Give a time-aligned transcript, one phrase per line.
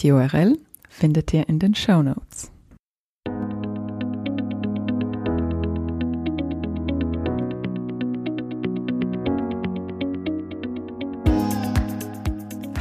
[0.00, 2.50] Die URL findet ihr in den Show Notes.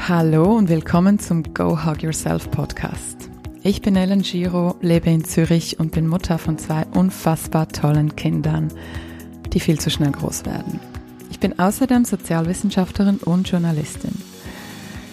[0.06, 3.30] Hallo und willkommen zum Go Hug Yourself Podcast.
[3.62, 8.68] Ich bin Ellen Giro, lebe in Zürich und bin Mutter von zwei unfassbar tollen Kindern,
[9.54, 10.80] die viel zu schnell groß werden.
[11.30, 14.33] Ich bin außerdem Sozialwissenschaftlerin und Journalistin.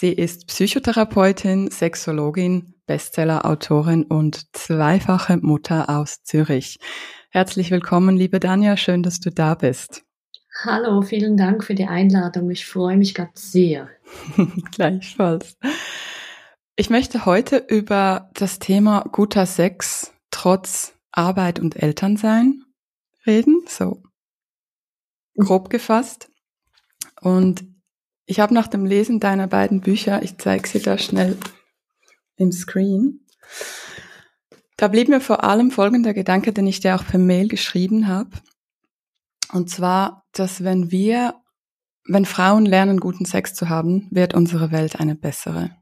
[0.00, 6.78] Sie ist Psychotherapeutin, Sexologin, Bestseller-Autorin und zweifache Mutter aus Zürich.
[7.28, 8.78] Herzlich willkommen, liebe Dania.
[8.78, 10.06] Schön, dass du da bist.
[10.64, 12.50] Hallo, vielen Dank für die Einladung.
[12.50, 13.90] Ich freue mich ganz sehr.
[14.72, 15.58] Gleichfalls.
[16.76, 22.64] Ich möchte heute über das Thema guter Sex trotz Arbeit und Elternsein
[23.26, 24.02] reden, so
[25.36, 26.30] grob gefasst.
[27.20, 27.69] Und
[28.30, 31.36] ich habe nach dem Lesen deiner beiden Bücher, ich zeige sie da schnell
[32.36, 33.26] im Screen,
[34.76, 38.30] da blieb mir vor allem folgender Gedanke, den ich dir auch per Mail geschrieben habe.
[39.52, 41.34] Und zwar, dass wenn wir,
[42.06, 45.76] wenn Frauen lernen, guten Sex zu haben, wird unsere Welt eine bessere.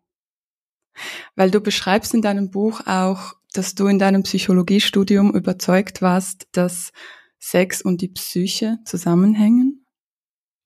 [1.36, 6.92] Weil du beschreibst in deinem Buch auch, dass du in deinem Psychologiestudium überzeugt warst, dass
[7.38, 9.84] Sex und die Psyche zusammenhängen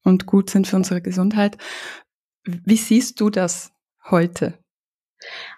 [0.05, 1.57] und gut sind für unsere Gesundheit.
[2.45, 3.73] Wie siehst du das
[4.11, 4.55] heute?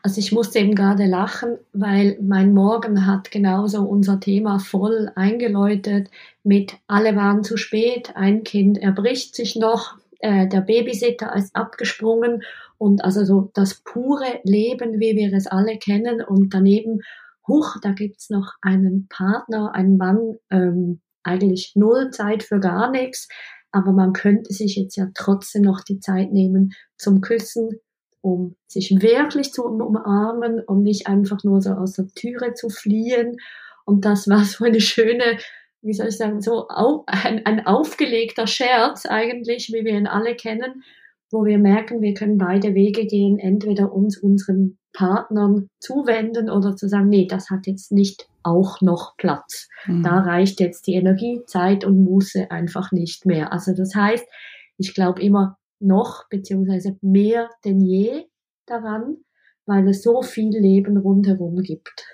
[0.03, 6.10] Also ich musste eben gerade lachen, weil mein Morgen hat genauso unser Thema voll eingeläutet
[6.43, 12.43] mit alle waren zu spät, ein Kind erbricht sich noch, äh, der Babysitter ist abgesprungen
[12.77, 17.00] und also so das pure Leben, wie wir es alle kennen und daneben,
[17.49, 23.28] huch, da gibt's noch einen Partner, einen Mann, ähm, eigentlich null Zeit für gar nichts,
[23.74, 27.80] aber man könnte sich jetzt ja trotzdem noch die Zeit nehmen zum Küssen,
[28.20, 33.36] um sich wirklich zu umarmen und nicht einfach nur so aus der Türe zu fliehen.
[33.84, 35.38] Und das war so eine schöne,
[35.82, 40.84] wie soll ich sagen, so ein, ein aufgelegter Scherz eigentlich, wie wir ihn alle kennen,
[41.32, 46.88] wo wir merken, wir können beide Wege gehen, entweder uns unseren Partnern zuwenden oder zu
[46.88, 49.69] sagen, nee, das hat jetzt nicht auch noch Platz.
[49.87, 50.03] Mhm.
[50.03, 53.53] Da reicht jetzt die Energie, Zeit und Muße einfach nicht mehr.
[53.53, 54.27] Also das heißt,
[54.77, 58.24] ich glaube immer, noch beziehungsweise mehr denn je
[58.66, 59.16] daran,
[59.66, 62.07] weil es so viel Leben rundherum gibt.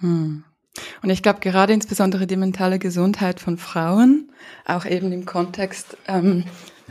[0.00, 0.44] Hm.
[1.02, 4.32] Und ich glaube gerade insbesondere die mentale Gesundheit von Frauen,
[4.64, 6.44] auch eben im Kontext ähm,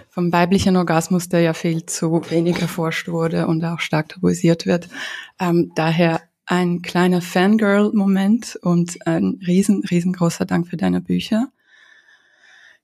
[0.10, 4.88] vom weiblichen Orgasmus, der ja viel zu wenig erforscht wurde und auch stark tabuisiert wird.
[5.40, 11.50] Ähm, daher ein kleiner Fangirl-Moment und ein riesen, riesengroßer Dank für deine Bücher.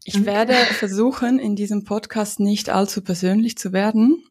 [0.05, 4.23] Ich werde versuchen, in diesem Podcast nicht allzu persönlich zu werden.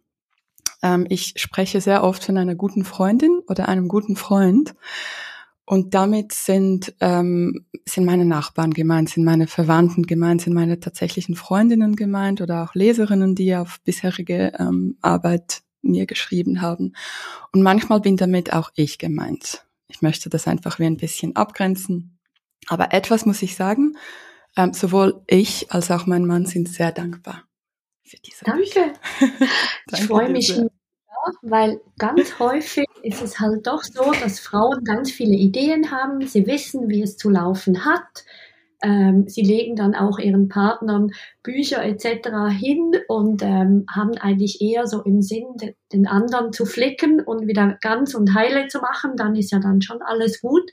[0.82, 4.74] Ähm, ich spreche sehr oft von einer guten Freundin oder einem guten Freund.
[5.66, 11.34] Und damit sind, ähm, sind meine Nachbarn gemeint, sind meine Verwandten gemeint, sind meine tatsächlichen
[11.34, 16.94] Freundinnen gemeint oder auch Leserinnen, die auf bisherige ähm, Arbeit mir geschrieben haben.
[17.52, 19.64] Und manchmal bin damit auch ich gemeint.
[19.88, 22.18] Ich möchte das einfach wie ein bisschen abgrenzen.
[22.68, 23.96] Aber etwas muss ich sagen,
[24.56, 27.48] ähm, sowohl ich als auch mein Mann sind sehr dankbar
[28.08, 28.92] für diese Danke.
[29.92, 30.68] ich freue mich sehr
[31.42, 36.46] weil ganz häufig ist es halt doch so, dass Frauen ganz viele Ideen haben, sie
[36.46, 38.24] wissen, wie es zu laufen hat.
[38.82, 41.10] Ähm, sie legen dann auch ihren Partnern
[41.42, 42.56] Bücher etc.
[42.56, 45.46] hin und ähm, haben eigentlich eher so im Sinn,
[45.92, 49.16] den anderen zu flicken und wieder ganz und heile zu machen.
[49.16, 50.70] Dann ist ja dann schon alles gut.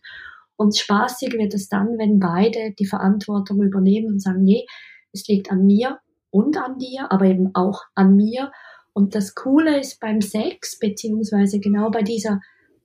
[0.55, 4.65] Und spaßig wird es dann, wenn beide die Verantwortung übernehmen und sagen, nee,
[5.11, 5.99] es liegt an mir
[6.29, 8.51] und an dir, aber eben auch an mir.
[8.93, 12.39] Und das Coole ist beim Sex, beziehungsweise genau bei dieser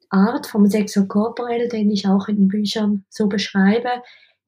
[0.09, 3.91] Art vom Sexo Corporell, den ich auch in den Büchern so beschreibe,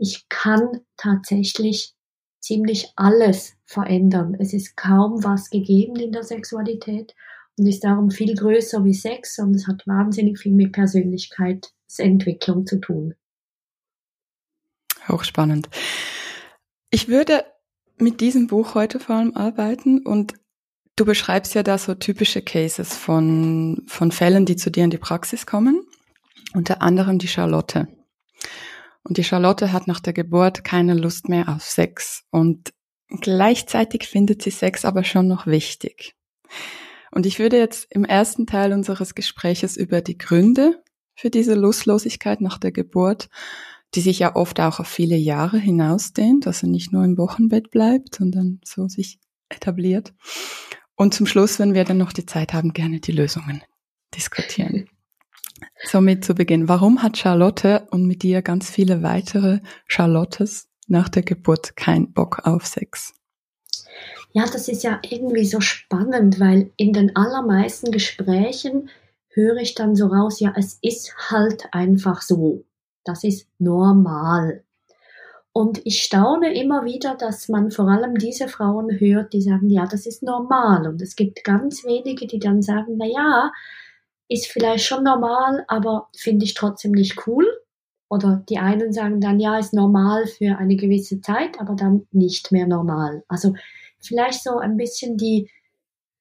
[0.02, 1.94] ich kann tatsächlich
[2.40, 4.36] ziemlich alles verändern.
[4.36, 7.14] Es ist kaum was gegeben in der Sexualität
[7.56, 12.80] und ist darum viel größer wie Sex und es hat wahnsinnig viel mit Persönlichkeitsentwicklung zu
[12.80, 13.14] tun.
[15.08, 15.70] Hochspannend.
[16.90, 17.44] Ich würde
[17.96, 20.34] mit diesem Buch heute vor allem arbeiten und
[20.94, 24.98] Du beschreibst ja da so typische Cases von, von Fällen, die zu dir in die
[24.98, 25.86] Praxis kommen.
[26.52, 27.88] Unter anderem die Charlotte.
[29.12, 32.24] Und die Charlotte hat nach der Geburt keine Lust mehr auf Sex.
[32.30, 32.72] Und
[33.20, 36.14] gleichzeitig findet sie Sex aber schon noch wichtig.
[37.10, 40.82] Und ich würde jetzt im ersten Teil unseres Gespräches über die Gründe
[41.14, 43.28] für diese Lustlosigkeit nach der Geburt,
[43.94, 48.14] die sich ja oft auch auf viele Jahre hinausdehnt, also nicht nur im Wochenbett bleibt,
[48.14, 49.18] sondern so sich
[49.50, 50.14] etabliert.
[50.96, 53.62] Und zum Schluss, wenn wir dann noch die Zeit haben, gerne die Lösungen
[54.14, 54.88] diskutieren.
[55.84, 56.68] Somit zu Beginn.
[56.68, 62.40] Warum hat Charlotte und mit dir ganz viele weitere Charlottes nach der Geburt keinen Bock
[62.44, 63.14] auf Sex?
[64.32, 68.88] Ja, das ist ja irgendwie so spannend, weil in den allermeisten Gesprächen
[69.28, 72.64] höre ich dann so raus, ja, es ist halt einfach so.
[73.04, 74.64] Das ist normal.
[75.52, 79.86] Und ich staune immer wieder, dass man vor allem diese Frauen hört, die sagen, ja,
[79.86, 80.86] das ist normal.
[80.88, 83.52] Und es gibt ganz wenige, die dann sagen, na ja,
[84.32, 87.46] ist vielleicht schon normal, aber finde ich trotzdem nicht cool.
[88.08, 92.52] Oder die einen sagen dann, ja, ist normal für eine gewisse Zeit, aber dann nicht
[92.52, 93.24] mehr normal.
[93.26, 93.54] Also
[94.00, 95.50] vielleicht so ein bisschen die,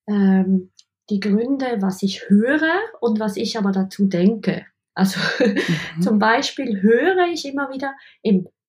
[0.06, 0.70] ähm,
[1.10, 4.64] die Gründe, was ich höre und was ich aber dazu denke.
[4.94, 6.02] Also mhm.
[6.02, 7.94] zum Beispiel höre ich immer wieder,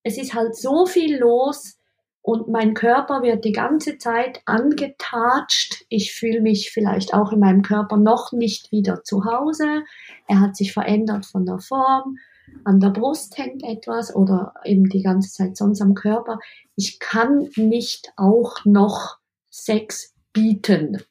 [0.04, 1.78] es ist halt so viel los
[2.24, 5.84] und mein Körper wird die ganze Zeit angetatscht.
[5.90, 9.84] Ich fühle mich vielleicht auch in meinem Körper noch nicht wieder zu Hause.
[10.30, 12.18] Er hat sich verändert von der Form.
[12.64, 16.40] An der Brust hängt etwas oder eben die ganze Zeit sonst am Körper.
[16.78, 19.18] Ich kann nicht auch noch
[19.50, 21.04] Sex bieten.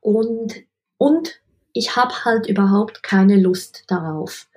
[0.00, 0.54] Und,
[0.96, 1.42] und
[1.74, 4.48] ich habe halt überhaupt keine Lust darauf.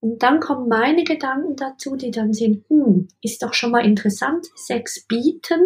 [0.00, 4.46] Und dann kommen meine Gedanken dazu, die dann sind, hm, ist doch schon mal interessant,
[4.54, 5.60] Sex bieten.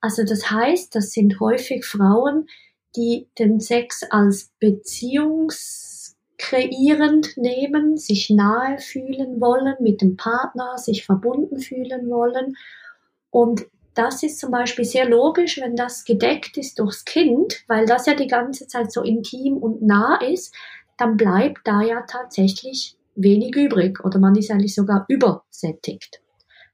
[0.00, 2.46] Also das heißt, das sind häufig Frauen,
[2.96, 11.58] die den Sex als beziehungskreierend nehmen, sich nahe fühlen wollen mit dem Partner, sich verbunden
[11.58, 12.56] fühlen wollen.
[13.30, 18.06] Und das ist zum Beispiel sehr logisch, wenn das gedeckt ist durchs Kind, weil das
[18.06, 20.54] ja die ganze Zeit so intim und nah ist,
[20.96, 26.22] dann bleibt da ja tatsächlich wenig übrig oder man ist eigentlich sogar übersättigt.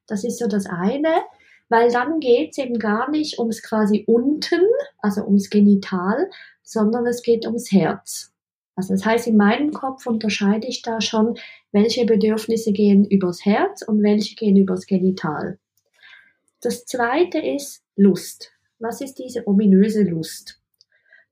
[0.06, 1.22] Das ist so das eine,
[1.68, 4.60] weil dann geht es eben gar nicht ums quasi unten,
[4.98, 6.30] also ums Genital,
[6.62, 8.32] sondern es geht ums Herz.
[8.76, 11.38] Also das heißt, in meinem Kopf unterscheide ich da schon,
[11.72, 15.58] welche Bedürfnisse gehen übers Herz und welche gehen übers Genital.
[16.60, 18.52] Das zweite ist Lust.
[18.78, 20.60] Was ist diese ominöse Lust?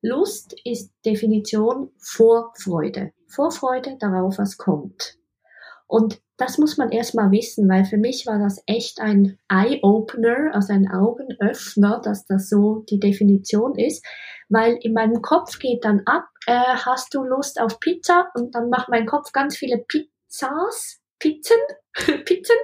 [0.01, 3.13] Lust ist Definition Vorfreude.
[3.35, 5.19] Vorfreude darauf, was kommt.
[5.87, 10.73] Und das muss man erstmal wissen, weil für mich war das echt ein Eye-Opener, also
[10.73, 14.05] ein Augenöffner, dass das so die Definition ist,
[14.49, 18.31] weil in meinem Kopf geht dann ab, äh, hast du Lust auf Pizza?
[18.35, 21.59] Und dann macht mein Kopf ganz viele Pizzas, Pizzen,
[22.25, 22.57] Pizzen.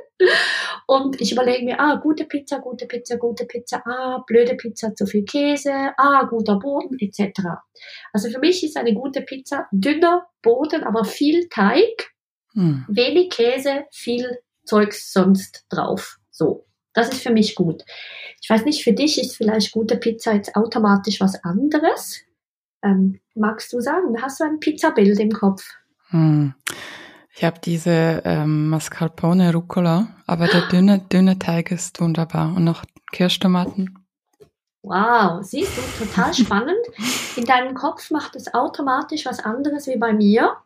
[0.88, 5.06] Und ich überlege mir, ah, gute Pizza, gute Pizza, gute Pizza, ah, blöde Pizza, zu
[5.06, 7.40] viel Käse, ah, guter Boden, etc.
[8.12, 12.10] Also für mich ist eine gute Pizza dünner Boden, aber viel Teig,
[12.54, 12.84] hm.
[12.88, 16.18] wenig Käse, viel Zeugs sonst drauf.
[16.30, 16.64] So.
[16.94, 17.84] Das ist für mich gut.
[18.42, 22.22] Ich weiß nicht, für dich ist vielleicht gute Pizza jetzt automatisch was anderes.
[22.82, 25.62] Ähm, magst du sagen, hast du ein Pizzabild im Kopf?
[26.08, 26.54] Hm.
[27.38, 32.56] Ich habe diese ähm, Mascarpone Rucola, aber der dünne, dünne Teig ist wunderbar.
[32.56, 34.04] Und noch Kirschtomaten.
[34.82, 36.84] Wow, siehst du, total spannend.
[37.36, 40.56] In deinem Kopf macht es automatisch was anderes wie bei mir.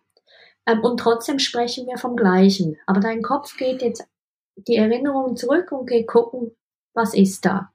[0.65, 2.79] Ähm, und trotzdem sprechen wir vom Gleichen.
[2.87, 4.09] Aber dein Kopf geht jetzt
[4.57, 6.57] die Erinnerung zurück und geht gucken,
[6.95, 7.71] was ist da.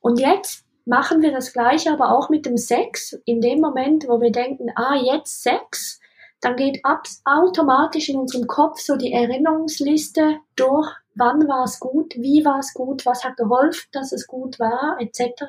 [0.00, 3.16] Und jetzt machen wir das Gleiche aber auch mit dem Sex.
[3.24, 5.99] In dem Moment, wo wir denken, ah, jetzt Sex,
[6.40, 12.14] dann geht ab, automatisch in unserem Kopf so die Erinnerungsliste durch, wann war es gut,
[12.16, 15.44] wie war es gut, was hat geholfen, dass es gut war, etc.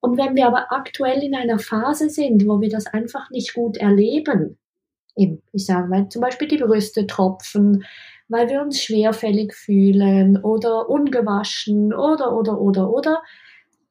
[0.00, 3.76] Und wenn wir aber aktuell in einer Phase sind, wo wir das einfach nicht gut
[3.76, 4.58] erleben,
[5.16, 7.84] eben, ich sage mal, zum Beispiel die Brüste tropfen,
[8.28, 13.22] weil wir uns schwerfällig fühlen oder ungewaschen oder, oder, oder, oder,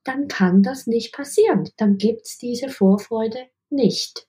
[0.03, 1.69] dann kann das nicht passieren.
[1.77, 3.39] Dann gibt's diese Vorfreude
[3.69, 4.27] nicht.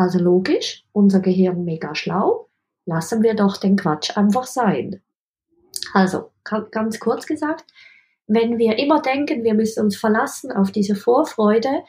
[0.00, 2.48] Also logisch, unser Gehirn mega schlau,
[2.86, 5.02] lassen wir doch den Quatsch einfach sein.
[5.92, 6.32] Also,
[6.70, 7.66] ganz kurz gesagt,
[8.26, 11.82] wenn wir immer denken, wir müssen uns verlassen auf diese Vorfreude,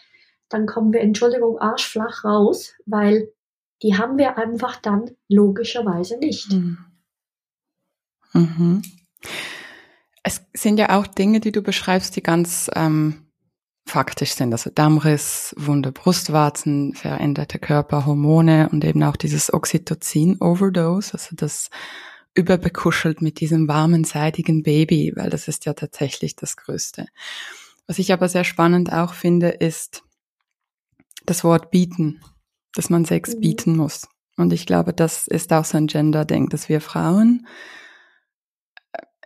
[0.49, 3.31] dann kommen wir, Entschuldigung, arschflach raus, weil
[3.81, 6.51] die haben wir einfach dann logischerweise nicht.
[6.51, 6.79] Mhm.
[8.33, 8.81] Mhm.
[10.21, 13.30] Es sind ja auch Dinge, die du beschreibst, die ganz ähm,
[13.85, 14.53] faktisch sind.
[14.53, 21.69] Also Dammriss, wunde Brustwarzen, veränderte Körperhormone und eben auch dieses Oxytocin-Overdose, also das
[22.33, 27.07] überbekuschelt mit diesem warmen, seidigen Baby, weil das ist ja tatsächlich das Größte.
[27.87, 30.03] Was ich aber sehr spannend auch finde, ist
[31.25, 32.21] das Wort bieten,
[32.73, 33.41] dass man Sex mhm.
[33.41, 34.07] bieten muss.
[34.37, 37.45] Und ich glaube, das ist auch so ein Gender-Ding, dass wir Frauen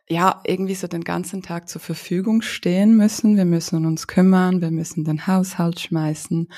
[0.07, 3.37] ja, irgendwie so den ganzen Tag zur Verfügung stehen müssen.
[3.37, 6.49] Wir müssen uns kümmern, wir müssen den Haushalt schmeißen.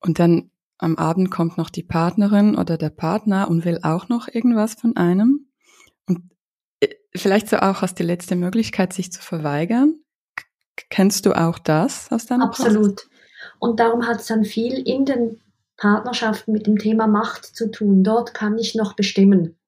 [0.00, 4.28] Und dann am Abend kommt noch die Partnerin oder der Partner und will auch noch
[4.28, 5.50] irgendwas von einem.
[6.06, 6.30] Und
[6.80, 10.00] äh, vielleicht so auch als die letzte Möglichkeit, sich zu verweigern.
[10.88, 12.96] Kennst du auch das aus deiner Absolut.
[12.96, 13.10] Praxis?
[13.58, 15.40] Und darum hat es dann viel in den
[15.76, 18.02] Partnerschaften mit dem Thema Macht zu tun.
[18.02, 19.59] Dort kann ich noch bestimmen.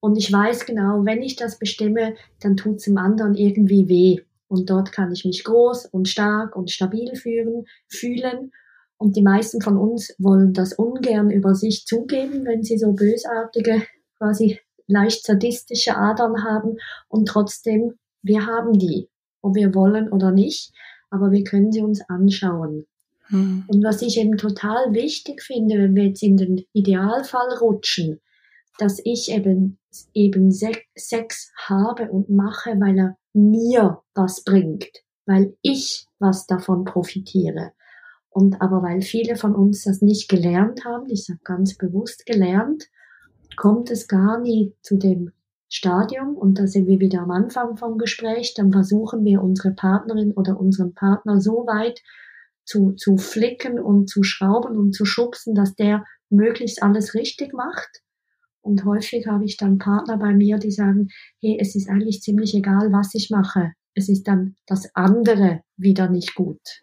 [0.00, 4.20] Und ich weiß genau, wenn ich das bestimme, dann tut es dem anderen irgendwie weh.
[4.48, 8.52] Und dort kann ich mich groß und stark und stabil fühlen, fühlen.
[8.98, 13.82] Und die meisten von uns wollen das ungern über sich zugeben, wenn sie so bösartige,
[14.18, 16.78] quasi leicht sadistische Adern haben.
[17.08, 19.08] Und trotzdem, wir haben die,
[19.42, 20.72] ob wir wollen oder nicht,
[21.10, 22.86] aber wir können sie uns anschauen.
[23.28, 23.64] Hm.
[23.66, 28.20] Und was ich eben total wichtig finde, wenn wir jetzt in den Idealfall rutschen,
[28.78, 29.78] dass ich eben,
[30.12, 34.90] eben Sex habe und mache, weil er mir was bringt,
[35.26, 37.72] weil ich was davon profitiere.
[38.28, 42.84] Und aber weil viele von uns das nicht gelernt haben, ich sage ganz bewusst gelernt,
[43.56, 45.32] kommt es gar nie zu dem
[45.68, 50.32] Stadium, und da sind wir wieder am Anfang vom Gespräch, dann versuchen wir unsere Partnerin
[50.32, 52.02] oder unseren Partner so weit
[52.64, 58.02] zu, zu flicken und zu schrauben und zu schubsen, dass der möglichst alles richtig macht.
[58.66, 62.52] Und häufig habe ich dann Partner bei mir, die sagen, hey, es ist eigentlich ziemlich
[62.52, 63.70] egal, was ich mache.
[63.94, 66.82] Es ist dann das andere wieder nicht gut.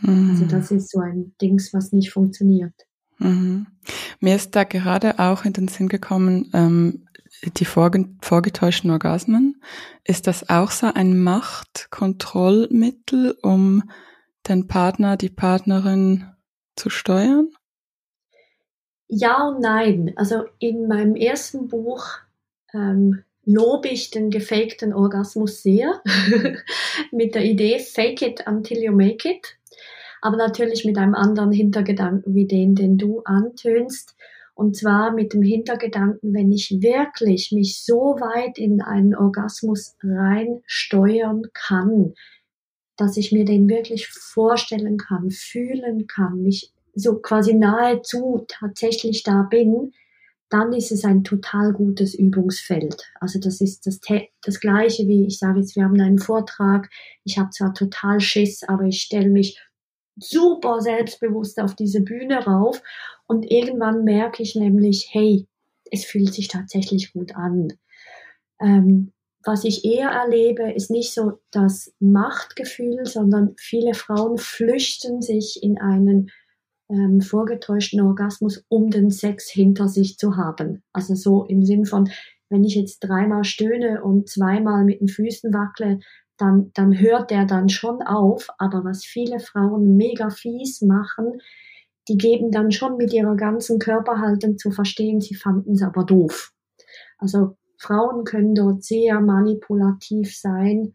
[0.00, 0.30] Mhm.
[0.30, 2.72] Also das ist so ein Dings, was nicht funktioniert.
[3.18, 3.66] Mhm.
[4.20, 7.06] Mir ist da gerade auch in den Sinn gekommen, ähm,
[7.58, 9.60] die vorge vorgetäuschten Orgasmen.
[10.04, 13.82] Ist das auch so ein Machtkontrollmittel, um
[14.48, 16.24] den Partner, die Partnerin
[16.74, 17.50] zu steuern?
[19.14, 20.14] Ja und nein.
[20.16, 22.06] Also in meinem ersten Buch
[22.72, 26.00] ähm, lobe ich den gefakten Orgasmus sehr
[27.12, 29.58] mit der Idee Fake it until you make it.
[30.22, 34.16] Aber natürlich mit einem anderen Hintergedanken wie den, den du antönst.
[34.54, 41.42] Und zwar mit dem Hintergedanken, wenn ich wirklich mich so weit in einen Orgasmus reinsteuern
[41.52, 42.14] kann,
[42.96, 49.42] dass ich mir den wirklich vorstellen kann, fühlen kann, mich so quasi nahezu tatsächlich da
[49.42, 49.92] bin,
[50.52, 53.10] dann ist es ein total gutes Übungsfeld.
[53.20, 54.00] Also das ist das,
[54.42, 56.90] das gleiche wie ich sage jetzt, wir haben einen Vortrag,
[57.24, 59.58] ich habe zwar total Schiss, aber ich stelle mich
[60.16, 62.82] super selbstbewusst auf diese Bühne rauf
[63.26, 65.46] und irgendwann merke ich nämlich, hey,
[65.90, 67.72] es fühlt sich tatsächlich gut an.
[68.60, 69.12] Ähm,
[69.44, 75.80] was ich eher erlebe, ist nicht so das Machtgefühl, sondern viele Frauen flüchten sich in
[75.80, 76.30] einen
[76.88, 80.82] ähm, vorgetäuschten Orgasmus, um den Sex hinter sich zu haben.
[80.92, 82.10] Also so im Sinn von,
[82.48, 86.00] wenn ich jetzt dreimal stöhne und zweimal mit den Füßen wackle,
[86.36, 88.48] dann, dann hört der dann schon auf.
[88.58, 91.40] Aber was viele Frauen mega fies machen,
[92.08, 96.52] die geben dann schon mit ihrer ganzen Körperhaltung zu verstehen, sie fanden es aber doof.
[97.18, 100.94] Also Frauen können dort sehr manipulativ sein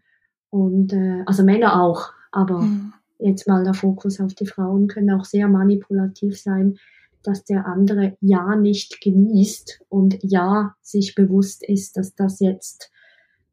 [0.50, 2.94] und äh, also Männer auch, aber mhm.
[3.20, 6.78] Jetzt mal der Fokus auf die Frauen können auch sehr manipulativ sein,
[7.24, 12.92] dass der andere ja nicht genießt und ja sich bewusst ist, dass das jetzt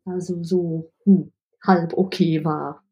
[0.04, 2.82] also so hm, halb okay war.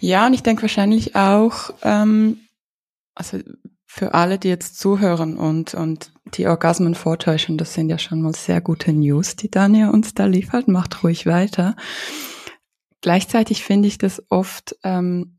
[0.00, 2.38] Ja, und ich denke wahrscheinlich auch, ähm,
[3.14, 3.38] also
[3.86, 8.34] für alle, die jetzt zuhören und, und die Orgasmen vortäuschen, das sind ja schon mal
[8.34, 10.68] sehr gute News, die Dania uns da liefert.
[10.68, 11.76] Macht ruhig weiter.
[13.00, 15.35] Gleichzeitig finde ich das oft ähm,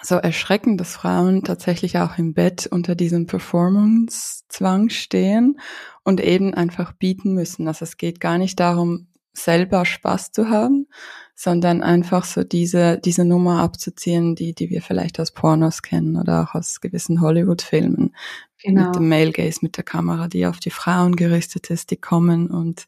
[0.00, 5.60] so erschreckend, dass Frauen tatsächlich auch im Bett unter diesem Performance-Zwang stehen
[6.02, 7.68] und eben einfach bieten müssen.
[7.68, 10.86] Also es geht gar nicht darum, selber Spaß zu haben,
[11.34, 16.42] sondern einfach so diese, diese Nummer abzuziehen, die, die wir vielleicht aus Pornos kennen oder
[16.42, 18.14] auch aus gewissen Hollywood-Filmen.
[18.62, 18.86] Genau.
[18.86, 22.48] Mit dem Male Gaze, mit der Kamera, die auf die Frauen gerichtet ist, die kommen
[22.48, 22.86] und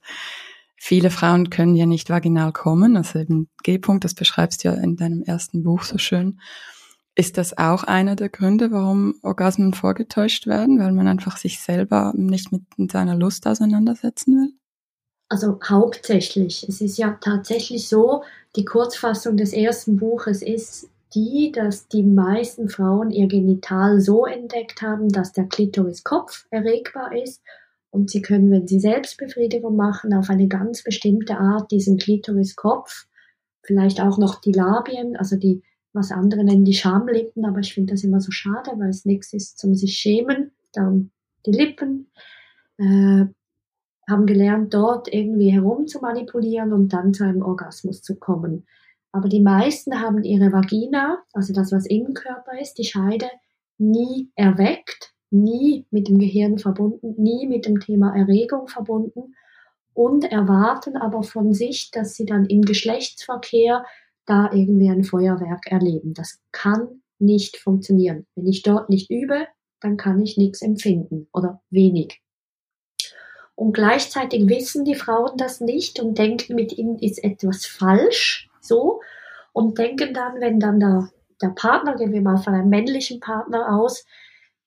[0.77, 4.97] viele Frauen können ja nicht vaginal kommen, also eben G-Punkt, das beschreibst du ja in
[4.97, 6.39] deinem ersten Buch so schön.
[7.17, 12.13] Ist das auch einer der Gründe, warum Orgasmen vorgetäuscht werden, weil man einfach sich selber
[12.17, 14.53] nicht mit seiner Lust auseinandersetzen will?
[15.29, 16.67] Also hauptsächlich.
[16.69, 18.23] Es ist ja tatsächlich so,
[18.57, 24.83] die Kurzfassung des ersten Buches ist die, dass die meisten Frauen ihr Genital so entdeckt
[24.83, 27.41] haben, dass der Klitoriskopf erregbar ist
[27.91, 33.07] und sie können, wenn sie Selbstbefriedigung machen, auf eine ganz bestimmte Art diesen Klitoriskopf,
[33.63, 35.63] vielleicht auch noch die Labien, also die,
[35.95, 39.33] was andere nennen die Schamlippen, aber ich finde das immer so schade, weil es nichts
[39.33, 41.11] ist zum sich schämen, darum
[41.47, 42.11] die Lippen,
[42.79, 43.27] äh,
[44.07, 48.67] haben gelernt, dort irgendwie herum zu manipulieren und dann zu einem Orgasmus zu kommen.
[49.13, 53.29] Aber die meisten haben ihre Vagina, also das, was im Körper ist, die Scheide,
[53.79, 59.35] nie erweckt, nie mit dem Gehirn verbunden, nie mit dem Thema Erregung verbunden
[59.95, 63.85] und erwarten aber von sich, dass sie dann im Geschlechtsverkehr
[64.27, 66.15] da irgendwie ein Feuerwerk erleben.
[66.15, 68.27] Das kann nicht funktionieren.
[68.35, 69.47] Wenn ich dort nicht übe,
[69.81, 72.21] dann kann ich nichts empfinden oder wenig.
[73.55, 79.01] Und gleichzeitig wissen die Frauen das nicht und denken, mit ihnen ist etwas falsch, so.
[79.53, 81.09] Und denken dann, wenn dann der,
[81.41, 84.05] der Partner, gehen wir mal von einem männlichen Partner aus,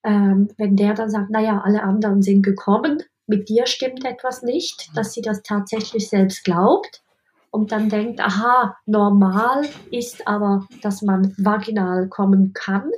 [0.03, 4.89] ähm, wenn der dann sagt, naja, alle anderen sind gekommen, mit dir stimmt etwas nicht,
[4.95, 7.03] dass sie das tatsächlich selbst glaubt
[7.57, 12.91] und dann denkt, aha, normal ist aber, dass man vaginal kommen kann.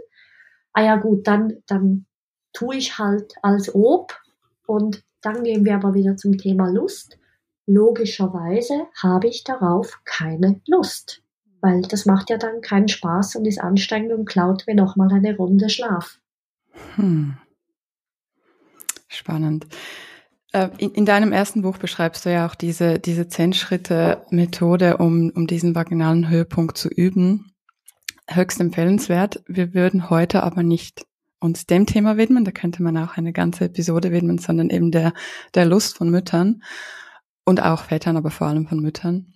[0.73, 2.05] Ah ja gut, dann, dann
[2.51, 4.19] tue ich halt als ob
[4.67, 7.17] und dann gehen wir aber wieder zum Thema Lust.
[7.67, 11.23] Logischerweise habe ich darauf keine Lust,
[11.61, 15.37] weil das macht ja dann keinen Spaß und ist anstrengend und klaut mir nochmal eine
[15.37, 16.19] Runde Schlaf.
[16.95, 17.37] Hm.
[19.07, 19.67] Spannend.
[20.51, 25.47] Äh, in, in, deinem ersten Buch beschreibst du ja auch diese, diese Zehn-Schritte-Methode, um, um
[25.47, 27.53] diesen vaginalen Höhepunkt zu üben.
[28.27, 29.43] Höchst empfehlenswert.
[29.47, 31.05] Wir würden heute aber nicht
[31.39, 32.45] uns dem Thema widmen.
[32.45, 35.13] Da könnte man auch eine ganze Episode widmen, sondern eben der,
[35.53, 36.63] der Lust von Müttern
[37.45, 39.33] und auch Vätern, aber vor allem von Müttern.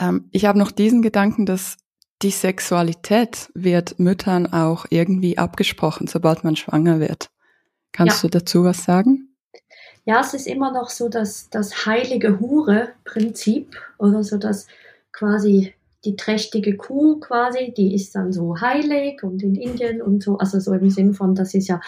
[0.00, 1.76] Ähm, ich habe noch diesen Gedanken, dass
[2.22, 7.30] die Sexualität wird Müttern auch irgendwie abgesprochen, sobald man schwanger wird.
[7.92, 8.28] Kannst ja.
[8.28, 9.27] du dazu was sagen?
[10.08, 14.66] Ja, es ist immer noch so, dass das heilige Hure-Prinzip oder so das
[15.12, 15.74] quasi
[16.06, 20.60] die trächtige Kuh quasi, die ist dann so heilig und in Indien und so, also
[20.60, 21.82] so im Sinn von, das ist ja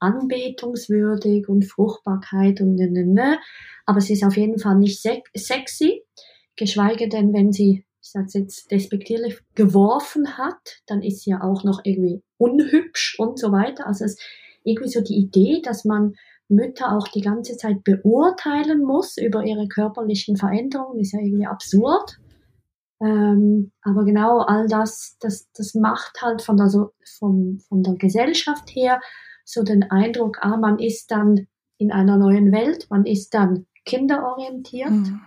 [0.00, 3.38] anbetungswürdig und Fruchtbarkeit und ne, ne, ne.
[3.86, 6.02] Aber es ist auf jeden Fall nicht sexy,
[6.56, 11.62] geschweige denn, wenn sie, ich sag's jetzt despektierlich, geworfen hat, dann ist sie ja auch
[11.62, 13.86] noch irgendwie unhübsch und so weiter.
[13.86, 14.22] Also es ist
[14.64, 16.16] irgendwie so die Idee, dass man
[16.50, 22.18] Mütter auch die ganze Zeit beurteilen muss über ihre körperlichen Veränderungen, ist ja irgendwie absurd.
[23.02, 27.94] Ähm, aber genau all das, das, das macht halt von der, so, von, von der
[27.94, 29.00] Gesellschaft her
[29.44, 31.46] so den Eindruck, ah, man ist dann
[31.78, 35.20] in einer neuen Welt, man ist dann kinderorientiert mhm.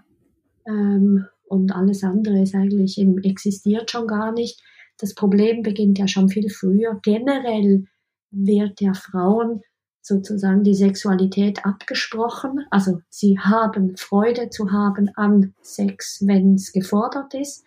[0.67, 4.61] ähm, und alles andere ist eigentlich im, existiert schon gar nicht.
[4.97, 6.99] Das Problem beginnt ja schon viel früher.
[7.01, 7.85] Generell
[8.31, 9.61] wird ja Frauen
[10.03, 12.65] sozusagen die Sexualität abgesprochen.
[12.69, 17.63] Also sie haben Freude zu haben an Sex, wenn es gefordert ist,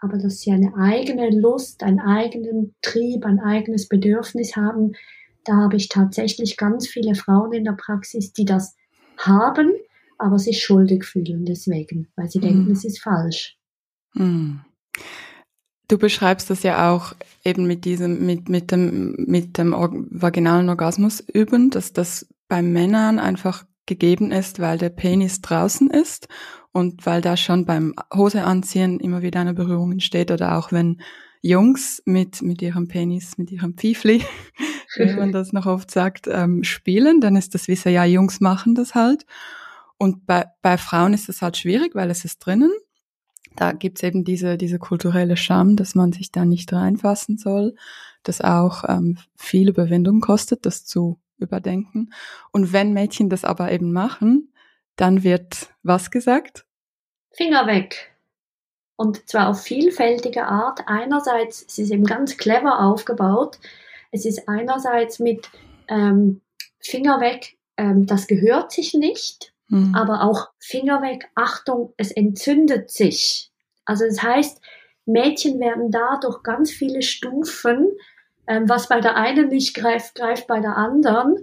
[0.00, 4.92] aber dass sie eine eigene Lust, einen eigenen Trieb, ein eigenes Bedürfnis haben,
[5.44, 8.76] da habe ich tatsächlich ganz viele Frauen in der Praxis, die das
[9.16, 9.72] haben,
[10.18, 12.72] aber sich schuldig fühlen deswegen, weil sie denken, mhm.
[12.72, 13.56] es ist falsch.
[14.14, 14.60] Mhm.
[15.88, 21.20] Du beschreibst das ja auch eben mit diesem, mit, mit dem, mit dem vaginalen Orgasmus
[21.20, 26.28] üben, dass das bei Männern einfach gegeben ist, weil der Penis draußen ist
[26.72, 31.00] und weil da schon beim Hose anziehen immer wieder eine Berührung entsteht oder auch wenn
[31.40, 34.22] Jungs mit, mit ihrem Penis, mit ihrem Pfifli,
[34.96, 38.74] wie man das noch oft sagt, ähm, spielen, dann ist das wie ja, Jungs machen
[38.74, 39.24] das halt.
[39.96, 42.70] Und bei, bei Frauen ist das halt schwierig, weil es ist drinnen
[43.58, 47.74] da gibt's eben diese, diese kulturelle Scham, dass man sich da nicht reinfassen soll,
[48.22, 52.10] das auch ähm, viel Überwindung kostet, das zu überdenken.
[52.52, 54.52] Und wenn Mädchen das aber eben machen,
[54.94, 56.66] dann wird was gesagt?
[57.32, 58.14] Finger weg.
[58.96, 60.80] Und zwar auf vielfältige Art.
[60.86, 63.58] Einerseits, es ist eben ganz clever aufgebaut.
[64.10, 65.50] Es ist einerseits mit
[65.88, 66.40] ähm,
[66.80, 69.52] Finger weg, ähm, das gehört sich nicht.
[69.68, 69.94] Mhm.
[69.94, 73.47] Aber auch Finger weg, Achtung, es entzündet sich.
[73.88, 74.60] Also das heißt,
[75.06, 77.88] Mädchen werden da durch ganz viele Stufen,
[78.46, 81.36] ähm, was bei der einen nicht greift, greift bei der anderen,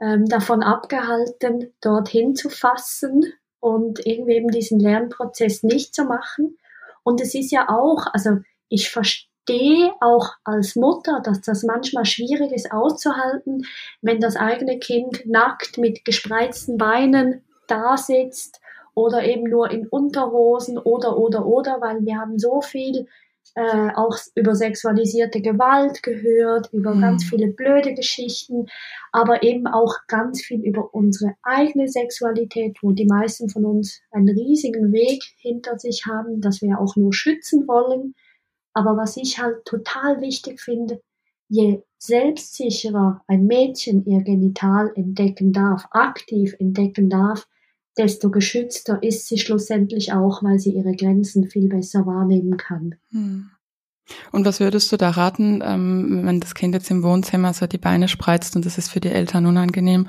[0.00, 3.24] ähm, davon abgehalten, dorthin zu fassen
[3.60, 6.58] und irgendwie eben diesen Lernprozess nicht zu machen.
[7.04, 8.38] Und es ist ja auch, also
[8.68, 13.64] ich verstehe auch als Mutter, dass das manchmal schwierig ist auszuhalten,
[14.00, 18.60] wenn das eigene Kind nackt mit gespreizten Beinen da sitzt
[18.94, 23.06] oder eben nur in Unterhosen oder, oder, oder, weil wir haben so viel
[23.54, 27.00] äh, auch über sexualisierte Gewalt gehört, über mhm.
[27.00, 28.66] ganz viele blöde Geschichten,
[29.10, 34.28] aber eben auch ganz viel über unsere eigene Sexualität, wo die meisten von uns einen
[34.28, 38.14] riesigen Weg hinter sich haben, dass wir auch nur schützen wollen.
[38.74, 41.00] Aber was ich halt total wichtig finde,
[41.48, 47.46] je selbstsicherer ein Mädchen ihr Genital entdecken darf, aktiv entdecken darf,
[47.98, 52.94] desto geschützter ist sie schlussendlich auch, weil sie ihre Grenzen viel besser wahrnehmen kann.
[53.10, 53.50] Hm.
[54.32, 57.78] Und was würdest du da raten, ähm, wenn das Kind jetzt im Wohnzimmer so die
[57.78, 60.08] Beine spreizt und das ist für die Eltern unangenehm?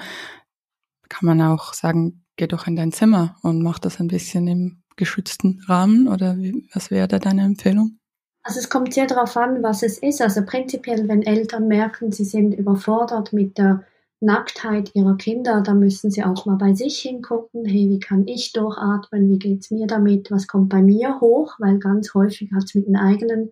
[1.09, 4.83] Kann man auch sagen, geh doch in dein Zimmer und mach das ein bisschen im
[4.95, 7.99] geschützten Rahmen oder wie, was wäre da deine Empfehlung?
[8.43, 10.21] Also es kommt sehr darauf an, was es ist.
[10.21, 13.85] Also prinzipiell, wenn Eltern merken, sie sind überfordert mit der
[14.23, 18.53] Nacktheit ihrer Kinder, da müssen sie auch mal bei sich hingucken, hey, wie kann ich
[18.53, 22.75] durchatmen, wie geht's mir damit, was kommt bei mir hoch, weil ganz häufig hat es
[22.75, 23.51] mit den eigenen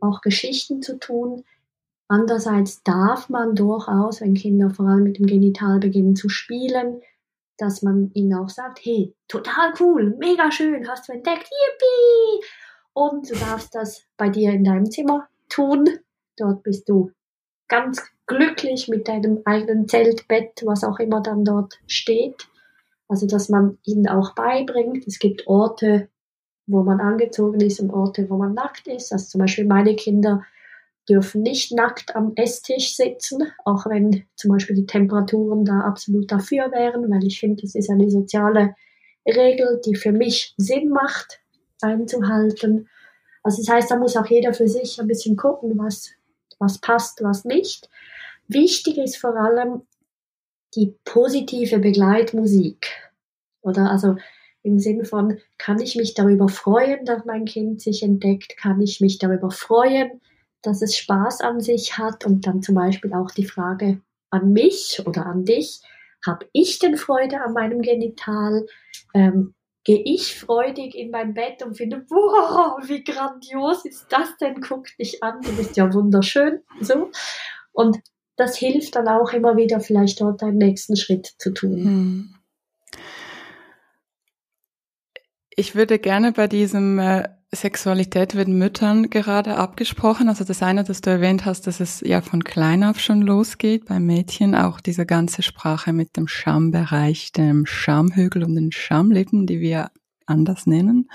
[0.00, 1.44] auch Geschichten zu tun.
[2.08, 7.02] Andererseits darf man durchaus, wenn Kinder vor allem mit dem Genital beginnen zu spielen,
[7.58, 12.46] dass man ihnen auch sagt, hey, total cool, mega schön, hast du entdeckt, yippie!
[12.92, 15.88] Und du darfst das bei dir in deinem Zimmer tun.
[16.36, 17.10] Dort bist du
[17.68, 22.48] ganz glücklich mit deinem eigenen Zeltbett, was auch immer dann dort steht.
[23.08, 26.08] Also, dass man ihnen auch beibringt, es gibt Orte,
[26.66, 29.12] wo man angezogen ist und Orte, wo man nackt ist.
[29.12, 30.42] Also zum Beispiel meine Kinder
[31.08, 36.72] dürfen nicht nackt am Esstisch sitzen, auch wenn zum Beispiel die Temperaturen da absolut dafür
[36.72, 38.74] wären, weil ich finde, das ist eine soziale
[39.24, 41.40] Regel, die für mich Sinn macht,
[41.80, 42.88] einzuhalten.
[43.44, 46.10] Also das heißt, da muss auch jeder für sich ein bisschen gucken, was,
[46.58, 47.88] was passt, was nicht.
[48.48, 49.82] Wichtig ist vor allem
[50.74, 52.88] die positive Begleitmusik.
[53.62, 54.16] Oder also
[54.62, 58.56] im Sinn von, kann ich mich darüber freuen, dass mein Kind sich entdeckt?
[58.56, 60.20] Kann ich mich darüber freuen,
[60.62, 62.26] dass es Spaß an sich hat?
[62.26, 65.80] Und dann zum Beispiel auch die Frage an mich oder an dich,
[66.24, 68.66] habe ich denn Freude an meinem Genital?
[69.14, 69.54] Ähm,
[69.86, 74.60] Gehe ich freudig in mein Bett und finde, wow, wie grandios ist das denn?
[74.60, 76.58] Guck dich an, du bist ja wunderschön.
[76.80, 77.12] So.
[77.70, 77.98] Und
[78.34, 81.76] das hilft dann auch immer wieder, vielleicht dort einen nächsten Schritt zu tun.
[81.76, 82.34] Hm.
[85.50, 90.28] Ich würde gerne bei diesem äh, Sexualität wird Müttern gerade abgesprochen.
[90.28, 93.86] Also das eine, das du erwähnt hast, dass es ja von klein auf schon losgeht,
[93.86, 99.60] bei Mädchen auch diese ganze Sprache mit dem Schambereich, dem Schamhügel und den Schamlippen, die
[99.60, 99.90] wir
[100.26, 101.10] anders nennen.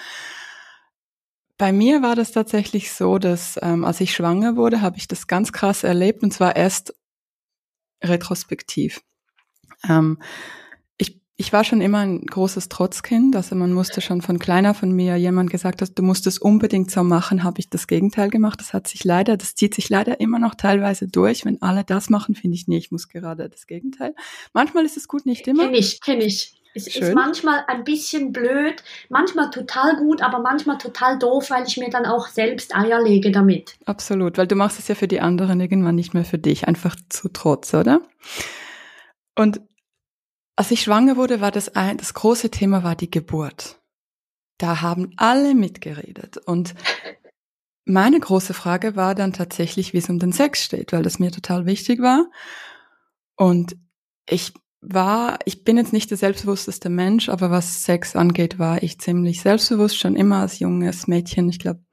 [1.58, 5.28] Bei mir war das tatsächlich so, dass ähm, als ich schwanger wurde, habe ich das
[5.28, 6.96] ganz krass erlebt und zwar erst
[8.04, 9.02] retrospektiv.
[9.88, 10.18] Ähm,
[11.42, 15.18] ich, war schon immer ein großes Trotzkind, also man musste schon von kleiner von mir
[15.18, 18.60] jemand gesagt hat, du musst es unbedingt so machen, habe ich das Gegenteil gemacht.
[18.60, 21.44] Das hat sich leider, das zieht sich leider immer noch teilweise durch.
[21.44, 24.16] Wenn alle das machen, finde ich, nee, ich muss gerade das Gegenteil.
[24.54, 25.66] Manchmal ist es gut, nicht immer.
[25.66, 26.62] Kenn ich, kenn ich.
[26.74, 27.04] Es Schön.
[27.04, 31.90] ist manchmal ein bisschen blöd, manchmal total gut, aber manchmal total doof, weil ich mir
[31.90, 33.76] dann auch selbst Eier lege damit.
[33.86, 36.96] Absolut, weil du machst es ja für die anderen irgendwann nicht mehr für dich, einfach
[37.10, 38.02] zu Trotz, oder?
[39.36, 39.60] Und
[40.62, 43.82] als ich schwanger wurde, war das ein, das große Thema war die Geburt.
[44.60, 46.76] Da haben alle mitgeredet und
[47.84, 51.32] meine große Frage war dann tatsächlich, wie es um den Sex steht, weil das mir
[51.32, 52.30] total wichtig war.
[53.36, 53.76] Und
[54.30, 59.00] ich war, ich bin jetzt nicht der selbstbewussteste Mensch, aber was Sex angeht, war ich
[59.00, 61.50] ziemlich selbstbewusst, schon immer als junges Mädchen.
[61.50, 61.84] Ich glaube,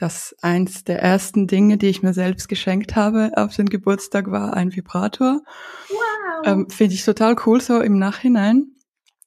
[0.00, 4.54] dass eins der ersten Dinge, die ich mir selbst geschenkt habe auf den Geburtstag, war
[4.54, 5.42] ein Vibrator.
[5.88, 6.46] Wow.
[6.46, 8.72] Ähm, Finde ich total cool so im Nachhinein.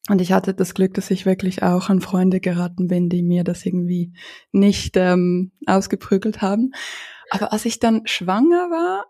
[0.09, 3.43] Und ich hatte das Glück, dass ich wirklich auch an Freunde geraten bin, die mir
[3.43, 4.13] das irgendwie
[4.51, 6.71] nicht ähm, ausgeprügelt haben.
[7.29, 9.05] Aber als ich dann schwanger war,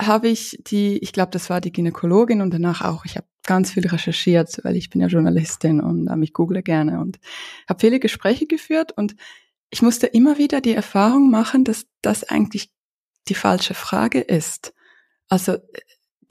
[0.00, 3.70] habe ich die, ich glaube, das war die Gynäkologin und danach auch, ich habe ganz
[3.70, 7.18] viel recherchiert, weil ich bin ja Journalistin und ähm, ich google gerne und
[7.68, 9.14] habe viele Gespräche geführt und
[9.70, 12.70] ich musste immer wieder die Erfahrung machen, dass das eigentlich
[13.28, 14.72] die falsche Frage ist.
[15.28, 15.58] Also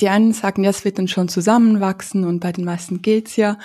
[0.01, 3.57] die einen sagen, ja, es wird dann schon zusammenwachsen und bei den meisten geht's ja.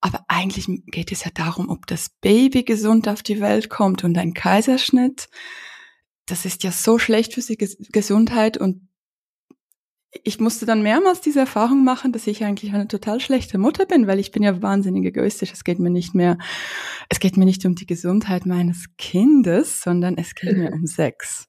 [0.00, 4.18] Aber eigentlich geht es ja darum, ob das Baby gesund auf die Welt kommt und
[4.18, 5.28] ein Kaiserschnitt.
[6.26, 8.88] Das ist ja so schlecht für die Gesundheit und
[10.24, 14.06] ich musste dann mehrmals diese Erfahrung machen, dass ich eigentlich eine total schlechte Mutter bin,
[14.06, 15.52] weil ich bin ja wahnsinnig egoistisch.
[15.52, 16.36] Es geht mir nicht mehr,
[17.08, 21.48] es geht mir nicht um die Gesundheit meines Kindes, sondern es geht mir um Sex.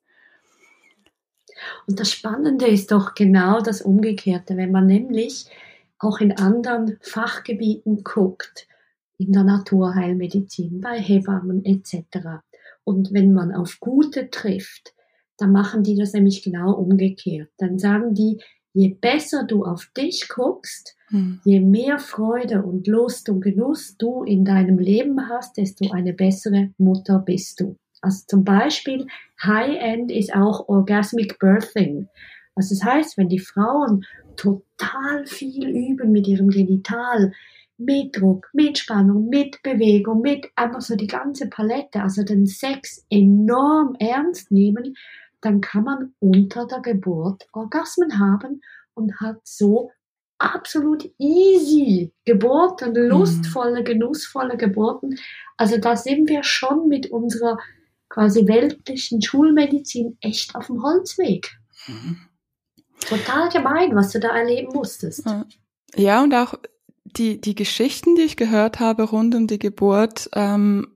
[1.87, 5.45] Und das Spannende ist doch genau das Umgekehrte, wenn man nämlich
[5.99, 8.67] auch in anderen Fachgebieten guckt,
[9.17, 12.41] in der Naturheilmedizin, bei Hebammen etc.
[12.83, 14.92] Und wenn man auf gute trifft,
[15.37, 17.49] dann machen die das nämlich genau umgekehrt.
[17.57, 18.39] Dann sagen die,
[18.73, 21.39] je besser du auf dich guckst, hm.
[21.43, 26.71] je mehr Freude und Lust und Genuss du in deinem Leben hast, desto eine bessere
[26.77, 27.77] Mutter bist du.
[28.01, 29.07] Also zum Beispiel
[29.41, 32.07] High-End ist auch Orgasmic Birthing.
[32.55, 37.31] Also das heißt, wenn die Frauen total viel üben mit ihrem Genital,
[37.77, 43.05] mit Druck, mit Spannung, mit Bewegung, mit einfach so die ganze Palette, also den Sex
[43.09, 44.95] enorm ernst nehmen,
[45.43, 48.61] dann kann man unter der Geburt Orgasmen haben
[48.93, 49.91] und hat so
[50.37, 53.09] absolut easy Geburten, mhm.
[53.09, 55.19] lustvolle, genussvolle Geburten.
[55.57, 57.57] Also da sind wir schon mit unserer
[58.09, 61.51] quasi weltlichen Schulmedizin echt auf dem Holzweg.
[61.87, 62.17] Mhm.
[62.99, 65.25] Total gemein, was du da erleben musstest.
[65.95, 66.55] Ja, und auch
[67.03, 70.92] die, die Geschichten, die ich gehört habe rund um die Geburt, ähm,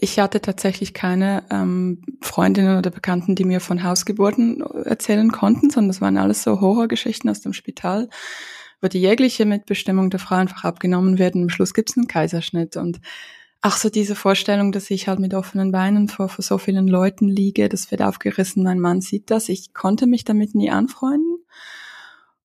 [0.00, 5.88] ich hatte tatsächlich keine ähm, Freundinnen oder Bekannten, die mir von Hausgeburten erzählen konnten, sondern
[5.88, 8.08] das waren alles so Horrorgeschichten aus dem Spital,
[8.80, 12.76] wo die jegliche Mitbestimmung der Frau einfach abgenommen wird und am Schluss gibt's einen Kaiserschnitt.
[12.76, 13.00] Und
[13.60, 17.28] ach so diese Vorstellung, dass ich halt mit offenen Beinen vor, vor so vielen Leuten
[17.28, 19.48] liege, das wird aufgerissen, mein Mann sieht das.
[19.48, 21.38] Ich konnte mich damit nie anfreunden.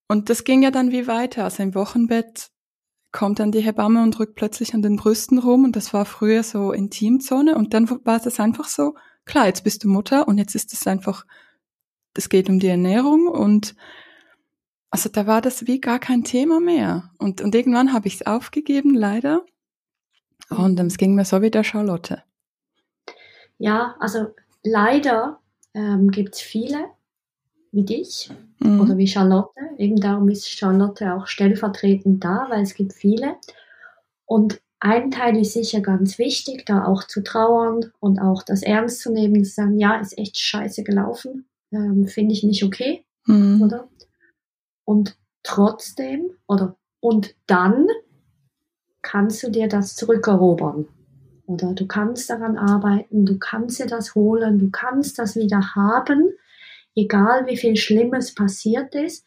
[0.07, 1.45] Und das ging ja dann wie weiter.
[1.45, 2.49] Also im Wochenbett
[3.13, 6.43] kommt dann die Hebamme und drückt plötzlich an den Brüsten rum und das war früher
[6.43, 10.55] so Intimzone und dann war es einfach so, klar, jetzt bist du Mutter und jetzt
[10.55, 11.25] ist es einfach,
[12.15, 13.75] es geht um die Ernährung und
[14.89, 17.09] also da war das wie gar kein Thema mehr.
[17.17, 19.43] Und, und irgendwann habe ich es aufgegeben, leider.
[20.51, 22.21] Und es ging mir so wie der Charlotte.
[23.57, 25.39] Ja, also leider
[25.73, 26.91] ähm, gibt es viele,
[27.73, 28.79] wie dich mhm.
[28.79, 29.49] oder wie Charlotte.
[29.77, 33.35] Eben darum ist Charlotte auch stellvertretend da, weil es gibt viele.
[34.25, 39.01] Und ein Teil ist sicher ganz wichtig, da auch zu trauern und auch das ernst
[39.01, 43.61] zu nehmen, zu sagen, ja, ist echt scheiße gelaufen, ähm, finde ich nicht okay, mhm.
[43.61, 43.87] oder?
[44.85, 47.87] Und trotzdem, oder, und dann
[49.01, 50.87] kannst du dir das zurückerobern.
[51.45, 56.33] Oder du kannst daran arbeiten, du kannst dir das holen, du kannst das wieder haben
[56.95, 59.25] egal wie viel Schlimmes passiert ist,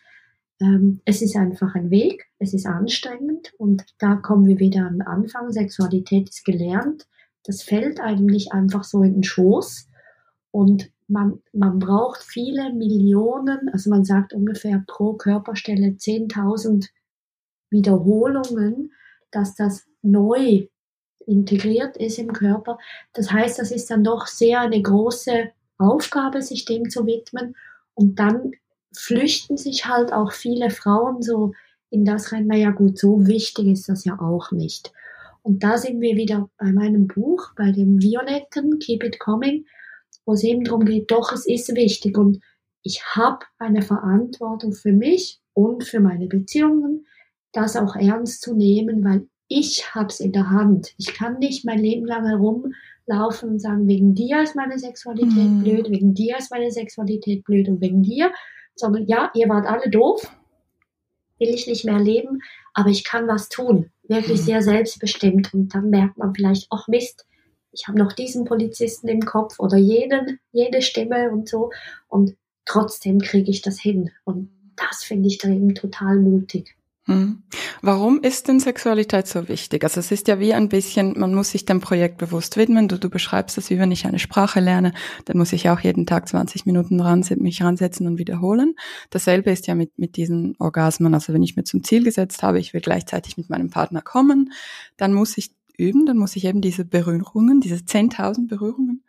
[0.61, 5.01] ähm, es ist einfach ein Weg, es ist anstrengend und da kommen wir wieder am
[5.03, 5.53] Anfang.
[5.53, 7.07] Sexualität ist gelernt.
[7.45, 9.89] Das fällt eigentlich einfach so in den Schoß
[10.51, 16.89] und man, man braucht viele Millionen, also man sagt ungefähr pro Körperstelle 10.000
[17.71, 18.93] Wiederholungen,
[19.31, 20.67] dass das neu
[21.27, 22.79] integriert ist im Körper.
[23.13, 27.57] Das heißt, das ist dann doch sehr eine große Aufgabe, sich dem zu widmen.
[27.95, 28.53] Und dann
[28.97, 31.53] flüchten sich halt auch viele Frauen so
[31.91, 34.93] in das rein, naja gut, so wichtig ist das ja auch nicht.
[35.43, 39.65] Und da sind wir wieder bei meinem Buch, bei dem Violetten, Keep It Coming,
[40.25, 42.41] wo es eben darum geht, doch, es ist wichtig und
[42.83, 47.07] ich habe eine Verantwortung für mich und für meine Beziehungen,
[47.53, 50.95] das auch ernst zu nehmen, weil ich habe es in der Hand.
[50.99, 52.75] Ich kann nicht mein Leben lang herum
[53.07, 55.63] laufen und sagen, wegen dir ist meine Sexualität mhm.
[55.63, 58.33] blöd, wegen dir ist meine Sexualität blöd und wegen dir,
[58.75, 60.31] sondern ja, ihr wart alle doof,
[61.39, 62.41] will ich nicht mehr leben,
[62.75, 64.45] aber ich kann was tun, wirklich mhm.
[64.45, 67.27] sehr selbstbestimmt und dann merkt man vielleicht, ach Mist,
[67.79, 71.71] ich habe noch diesen Polizisten im Kopf oder jeden, jede Stimme und so.
[72.09, 74.11] Und trotzdem kriege ich das hin.
[74.25, 76.76] Und das finde ich dann eben total mutig.
[77.07, 77.45] Hm.
[77.83, 79.85] Warum ist denn Sexualität so wichtig?
[79.85, 82.89] Also es ist ja wie ein bisschen, man muss sich dem Projekt bewusst widmen.
[82.89, 84.93] Du, du beschreibst es, wie wenn ich eine Sprache lerne,
[85.25, 88.75] dann muss ich auch jeden Tag 20 Minuten ran, mich ransetzen und wiederholen.
[89.11, 91.15] Dasselbe ist ja mit, mit diesen Orgasmen.
[91.15, 94.53] Also wenn ich mir zum Ziel gesetzt habe, ich will gleichzeitig mit meinem Partner kommen,
[94.97, 99.05] dann muss ich üben, dann muss ich eben diese Berührungen, diese 10.000 Berührungen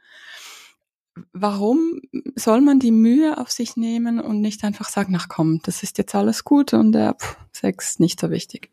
[1.33, 2.01] warum
[2.35, 5.97] soll man die Mühe auf sich nehmen und nicht einfach sagen, ach komm, das ist
[5.97, 7.13] jetzt alles gut und äh,
[7.51, 8.71] Sex nicht so wichtig?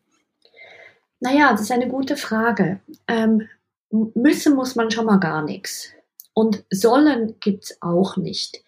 [1.19, 2.81] Naja, das ist eine gute Frage.
[3.07, 3.47] Ähm,
[3.89, 5.89] müssen muss man schon mal gar nichts.
[6.33, 8.63] Und sollen gibt's auch nicht.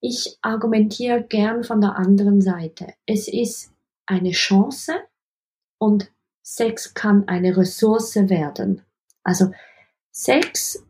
[0.00, 2.94] Ich argumentiere gern von der anderen Seite.
[3.06, 3.72] Es ist
[4.06, 4.94] eine Chance
[5.78, 6.10] und
[6.42, 8.82] Sex kann eine Ressource werden.
[9.22, 9.52] Also
[10.10, 10.84] Sex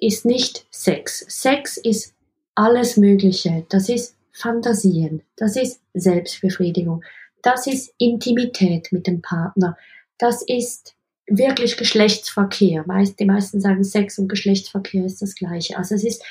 [0.00, 1.24] ist nicht Sex.
[1.28, 2.14] Sex ist
[2.54, 3.64] alles Mögliche.
[3.68, 5.22] Das ist Fantasien.
[5.36, 7.04] Das ist Selbstbefriedigung.
[7.42, 9.76] Das ist Intimität mit dem Partner.
[10.18, 10.94] Das ist
[11.26, 12.84] wirklich Geschlechtsverkehr.
[13.18, 15.76] die meisten sagen, Sex und Geschlechtsverkehr ist das gleiche.
[15.76, 16.24] Also es ist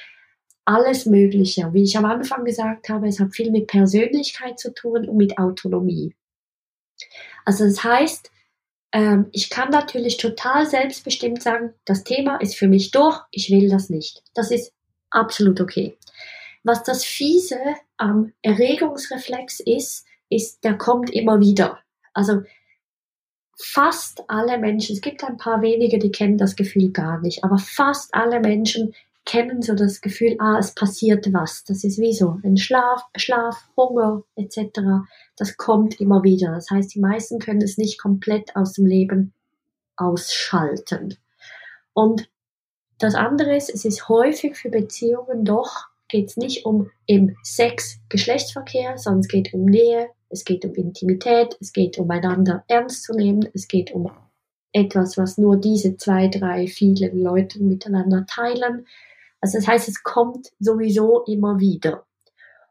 [0.66, 1.74] alles Mögliche.
[1.74, 5.38] Wie ich am Anfang gesagt habe, es hat viel mit Persönlichkeit zu tun und mit
[5.38, 6.16] Autonomie.
[7.46, 8.30] Also das heißt,
[8.92, 13.70] ähm, ich kann natürlich total selbstbestimmt sagen, das Thema ist für mich durch, ich will
[13.70, 14.24] das nicht.
[14.34, 14.74] Das ist
[15.12, 15.98] absolut okay.
[16.64, 17.60] Was das Fiese
[17.98, 21.80] am Erregungsreflex ist, ist, der kommt immer wieder.
[22.14, 22.42] Also
[23.58, 27.58] fast alle Menschen, es gibt ein paar wenige, die kennen das Gefühl gar nicht, aber
[27.58, 28.94] fast alle Menschen
[29.26, 31.64] kennen so das Gefühl, ah, es passiert was.
[31.64, 34.80] Das ist wie so ein Schlaf, Schlaf, Hunger etc.
[35.40, 36.52] Das kommt immer wieder.
[36.52, 39.34] Das heißt, die meisten können es nicht komplett aus dem Leben
[39.96, 41.18] ausschalten.
[41.94, 42.30] Und
[43.00, 48.00] das andere ist, es ist häufig für Beziehungen doch, geht es nicht um im Sex,
[48.10, 53.04] Geschlechtsverkehr, sondern es geht um Nähe, es geht um Intimität, es geht um einander ernst
[53.04, 54.12] zu nehmen, es geht um
[54.74, 58.86] etwas, was nur diese zwei, drei, vielen Leute miteinander teilen.
[59.40, 62.06] Also das heißt, es kommt sowieso immer wieder.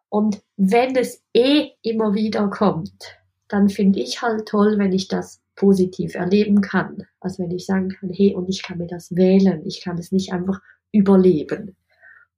[0.08, 3.18] Und wenn es eh immer wieder kommt,
[3.48, 7.06] dann finde ich halt toll, wenn ich das positiv erleben kann.
[7.20, 10.12] Also wenn ich sagen kann, hey, und ich kann mir das wählen, ich kann es
[10.12, 10.60] nicht einfach
[10.92, 11.76] überleben.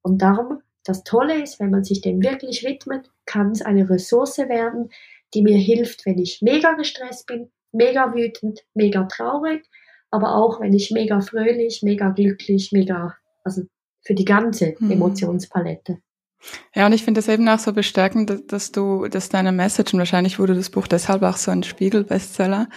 [0.02, 4.38] Und darum, das Tolle ist, wenn man sich dem wirklich widmet, kann es eine Ressource
[4.38, 4.88] werden,
[5.34, 9.62] die mir hilft, wenn ich mega gestresst bin, mega wütend, mega traurig,
[10.10, 13.62] aber auch wenn ich mega fröhlich, mega glücklich, mega, also
[14.02, 14.92] für die ganze mhm.
[14.92, 15.98] Emotionspalette.
[16.74, 19.98] Ja, und ich finde es eben auch so bestärkend, dass du, dass deine Message, und
[19.98, 22.68] wahrscheinlich wurde das Buch deshalb auch so ein Spiegel-Bestseller,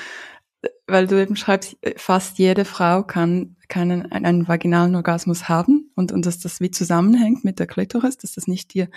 [0.88, 6.26] weil du eben schreibst, fast jede Frau kann keinen einen vaginalen Orgasmus haben und und
[6.26, 8.90] dass das wie zusammenhängt mit der Klitoris, dass das nicht dir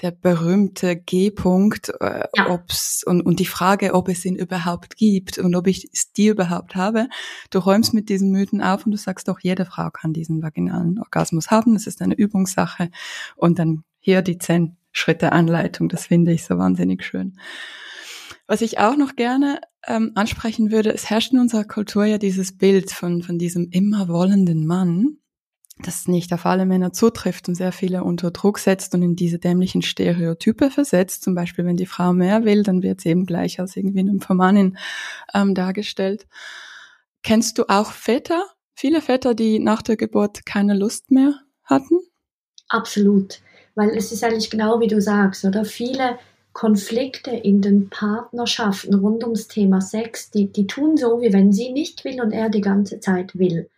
[0.00, 2.50] der berühmte G-Punkt, äh, ja.
[2.50, 6.32] ob's und und die Frage, ob es ihn überhaupt gibt und ob ich es dir
[6.32, 7.08] überhaupt habe,
[7.50, 10.98] du räumst mit diesen Mythen auf und du sagst doch, jede Frau kann diesen vaginalen
[10.98, 11.76] Orgasmus haben.
[11.76, 12.90] Es ist eine Übungssache
[13.36, 15.88] und dann hier die zehn Schritte Anleitung.
[15.88, 17.40] Das finde ich so wahnsinnig schön.
[18.46, 22.56] Was ich auch noch gerne ähm, ansprechen würde, es herrscht in unserer Kultur ja dieses
[22.56, 25.18] Bild von, von diesem immer wollenden Mann,
[25.80, 29.40] das nicht auf alle Männer zutrifft und sehr viele unter Druck setzt und in diese
[29.40, 31.24] dämlichen Stereotype versetzt.
[31.24, 34.20] Zum Beispiel, wenn die Frau mehr will, dann wird sie eben gleich als irgendwie eine
[34.20, 34.78] Vermannin
[35.34, 36.28] ähm, dargestellt.
[37.24, 38.44] Kennst du auch Väter?
[38.72, 41.98] Viele Väter, die nach der Geburt keine Lust mehr hatten?
[42.68, 43.40] Absolut.
[43.76, 45.64] Weil es ist eigentlich genau wie du sagst, oder?
[45.64, 46.18] Viele
[46.52, 51.70] Konflikte in den Partnerschaften rund ums Thema Sex, die, die tun so, wie wenn sie
[51.70, 53.68] nicht will und er die ganze Zeit will.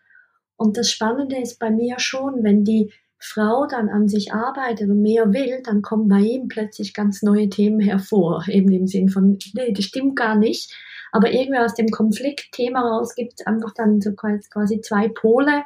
[0.57, 5.03] Und das Spannende ist bei mir schon, wenn die Frau dann an sich arbeitet und
[5.03, 8.45] mehr will, dann kommen bei ihm plötzlich ganz neue Themen hervor.
[8.47, 10.73] Eben im Sinn von, nee, das stimmt gar nicht.
[11.11, 15.65] Aber irgendwie aus dem Konfliktthema raus gibt es einfach dann so quasi zwei Pole,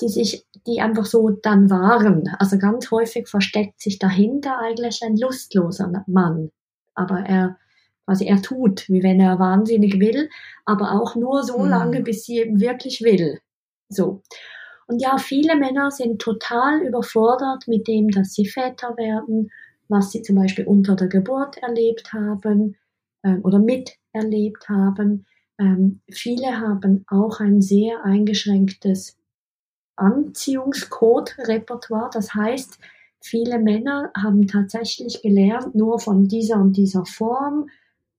[0.00, 2.28] die sich, die einfach so dann waren.
[2.38, 6.50] Also ganz häufig versteckt sich dahinter eigentlich ein lustloser Mann.
[6.94, 7.56] Aber er,
[8.04, 10.28] quasi er tut, wie wenn er wahnsinnig will,
[10.64, 11.68] aber auch nur so mhm.
[11.68, 13.38] lange, bis sie eben wirklich will.
[13.88, 14.22] So.
[14.86, 19.50] Und ja, viele Männer sind total überfordert mit dem, dass sie Väter werden,
[19.88, 22.76] was sie zum Beispiel unter der Geburt erlebt haben
[23.22, 25.26] äh, oder miterlebt haben.
[25.58, 29.19] Ähm, viele haben auch ein sehr eingeschränktes
[30.00, 32.10] Anziehungscode-Repertoire.
[32.12, 32.78] Das heißt,
[33.20, 37.68] viele Männer haben tatsächlich gelernt, nur von dieser und dieser Form,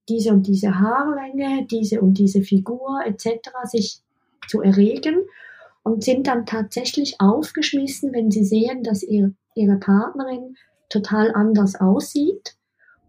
[0.09, 3.49] diese und diese Haarlänge, diese und diese Figur etc.
[3.65, 4.01] sich
[4.47, 5.23] zu erregen.
[5.83, 10.55] und sind dann tatsächlich aufgeschmissen, wenn sie sehen, dass ihr, ihre Partnerin
[10.89, 12.55] total anders aussieht.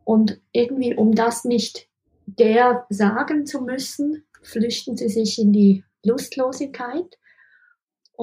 [0.04, 1.86] Und irgendwie, um das nicht
[2.24, 7.18] der sagen zu müssen, flüchten sie sich in die Lustlosigkeit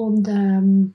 [0.00, 0.94] und ähm,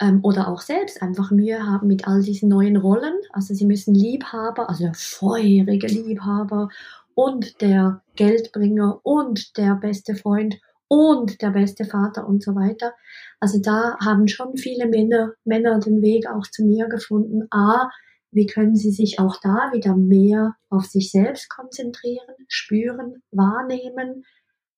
[0.00, 3.14] ähm, oder auch selbst einfach Mühe haben mit all diesen neuen Rollen.
[3.30, 6.68] Also sie müssen Liebhaber, also der feurige Liebhaber
[7.14, 12.92] und der Geldbringer und der beste Freund und der beste Vater und so weiter.
[13.38, 17.46] Also da haben schon viele Männer, Männer den Weg auch zu mir gefunden.
[17.50, 17.88] A,
[18.32, 24.24] wie können sie sich auch da wieder mehr auf sich selbst konzentrieren, spüren, wahrnehmen,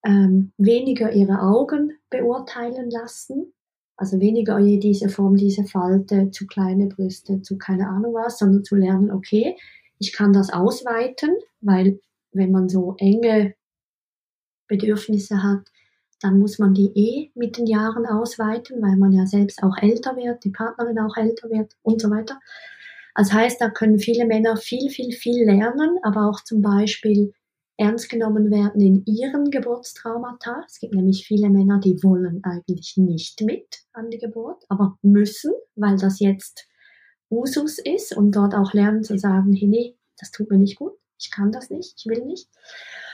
[0.03, 3.53] ähm, weniger ihre Augen beurteilen lassen,
[3.97, 8.75] also weniger diese Form, diese Falte, zu kleine Brüste, zu keine Ahnung was, sondern zu
[8.75, 9.55] lernen, okay,
[9.99, 11.31] ich kann das ausweiten,
[11.61, 11.99] weil
[12.31, 13.55] wenn man so enge
[14.67, 15.67] Bedürfnisse hat,
[16.21, 20.15] dann muss man die eh mit den Jahren ausweiten, weil man ja selbst auch älter
[20.15, 22.39] wird, die Partnerin auch älter wird und so weiter.
[23.15, 27.33] Das heißt, da können viele Männer viel, viel, viel lernen, aber auch zum Beispiel
[27.77, 30.63] ernst genommen werden in ihren Geburtstraumata.
[30.65, 35.53] Es gibt nämlich viele Männer, die wollen eigentlich nicht mit an die Geburt, aber müssen,
[35.75, 36.67] weil das jetzt
[37.29, 40.93] Usus ist und dort auch lernen zu sagen, hey, nee, das tut mir nicht gut,
[41.19, 42.49] ich kann das nicht, ich will nicht.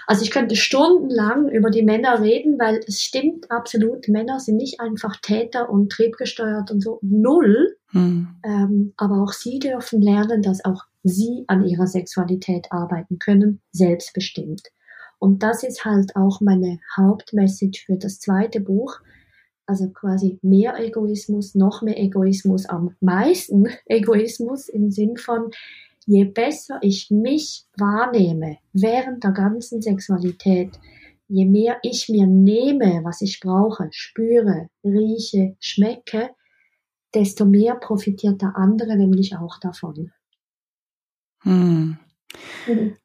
[0.05, 4.79] Also ich könnte stundenlang über die Männer reden, weil es stimmt absolut, Männer sind nicht
[4.79, 7.77] einfach Täter und triebgesteuert und so, null.
[7.91, 8.27] Hm.
[8.43, 14.63] Ähm, aber auch sie dürfen lernen, dass auch sie an ihrer Sexualität arbeiten können, selbstbestimmt.
[15.19, 18.99] Und das ist halt auch meine Hauptmessage für das zweite Buch.
[19.65, 25.51] Also quasi mehr Egoismus, noch mehr Egoismus, am meisten Egoismus im Sinn von,
[26.05, 30.77] je besser ich mich wahrnehme während der ganzen Sexualität,
[31.29, 36.31] je mehr ich mir nehme, was ich brauche, spüre, rieche, schmecke,
[37.13, 40.11] desto mehr profitiert der andere nämlich auch davon.
[41.43, 41.97] Hm.
[42.67, 42.95] Mhm.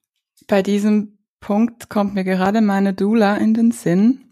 [0.47, 4.25] Bei diesem Punkt kommt mir gerade meine Dula in den Sinn.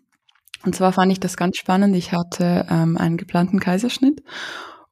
[0.65, 1.95] Und zwar fand ich das ganz spannend.
[1.95, 4.23] Ich hatte ähm, einen geplanten Kaiserschnitt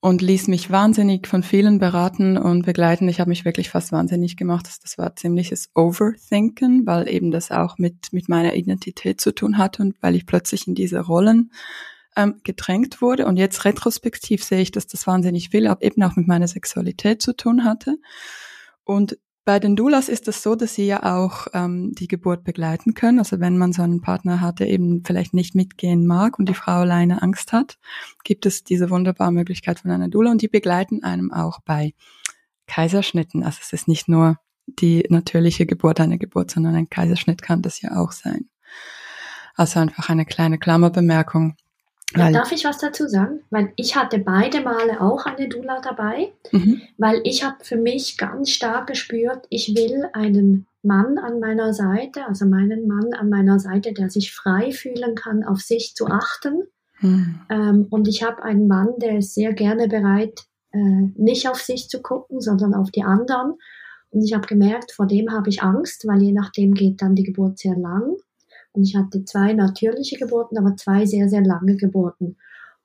[0.01, 3.09] und ließ mich wahnsinnig von vielen beraten und begleiten.
[3.09, 4.69] Ich habe mich wirklich fast wahnsinnig gemacht.
[4.83, 9.83] Das war ziemliches Overthinken, weil eben das auch mit, mit meiner Identität zu tun hatte
[9.83, 11.51] und weil ich plötzlich in diese Rollen
[12.17, 13.27] ähm, gedrängt wurde.
[13.27, 17.35] Und jetzt retrospektiv sehe ich, dass das wahnsinnig viel eben auch mit meiner Sexualität zu
[17.35, 17.97] tun hatte.
[18.85, 22.95] Und bei den Doulas ist es so, dass sie ja auch ähm, die Geburt begleiten
[22.95, 23.19] können.
[23.19, 26.55] Also wenn man so einen Partner hat, der eben vielleicht nicht mitgehen mag und die
[26.55, 27.79] Frau alleine Angst hat,
[28.25, 31.93] gibt es diese wunderbare Möglichkeit von einer Doula und die begleiten einem auch bei
[32.67, 33.43] Kaiserschnitten.
[33.43, 37.83] Also es ist nicht nur die natürliche Geburt eine Geburt, sondern ein Kaiserschnitt kann das
[37.83, 38.49] ja auch sein.
[39.55, 41.57] Also einfach eine kleine Klammerbemerkung.
[42.15, 43.41] Weil, Darf ich was dazu sagen?
[43.51, 46.83] Weil ich hatte beide Male auch eine Dula dabei, mhm.
[46.97, 52.27] weil ich habe für mich ganz stark gespürt, ich will einen Mann an meiner Seite,
[52.27, 56.65] also meinen Mann an meiner Seite, der sich frei fühlen kann, auf sich zu achten.
[57.01, 57.41] Mhm.
[57.51, 60.79] Ähm, und ich habe einen Mann, der ist sehr gerne bereit, äh,
[61.17, 63.55] nicht auf sich zu gucken, sondern auf die anderen.
[64.11, 67.25] Und ich habe gemerkt, vor dem habe ich Angst, weil je nachdem geht dann die
[67.25, 68.15] Geburt sehr lang.
[68.75, 72.37] Und ich hatte zwei natürliche Geburten, aber zwei sehr, sehr lange Geburten.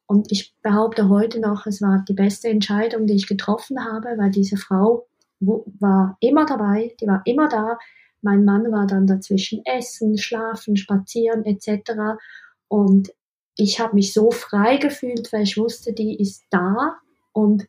[0.06, 4.32] Und ich behaupte heute noch, es war die beste Entscheidung, die ich getroffen habe, weil
[4.32, 5.08] diese Frau
[5.40, 7.78] war immer dabei, die war immer da.
[8.22, 12.20] Mein Mann war dann dazwischen essen, schlafen, spazieren etc.
[12.68, 13.14] Und
[13.56, 16.98] ich habe mich so frei gefühlt, weil ich wusste, die ist da
[17.34, 17.68] und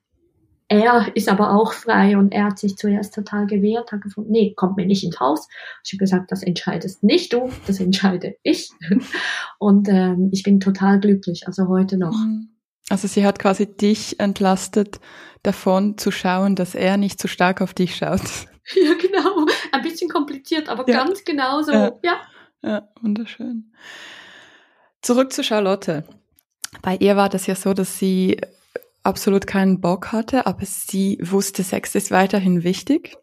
[0.71, 4.55] er ist aber auch frei und er hat sich zuerst total gewehrt, hat gefunden, nee,
[4.55, 5.49] kommt mir nicht ins Haus.
[5.85, 8.71] Ich habe gesagt, das entscheidest nicht du, das entscheide ich.
[9.59, 12.17] Und ähm, ich bin total glücklich, also heute noch.
[12.17, 12.51] Mhm.
[12.89, 15.01] Also sie hat quasi dich entlastet
[15.43, 18.23] davon zu schauen, dass er nicht zu stark auf dich schaut.
[18.77, 19.47] Ja, genau.
[19.73, 21.05] Ein bisschen kompliziert, aber ja.
[21.05, 21.73] ganz genauso.
[21.73, 21.99] Ja.
[22.05, 22.21] ja.
[22.63, 23.73] Ja, wunderschön.
[25.03, 26.05] Zurück zu Charlotte.
[26.83, 28.37] Bei ihr war das ja so, dass sie
[29.03, 33.17] absolut keinen Bock hatte, aber sie wusste, Sex ist weiterhin wichtig.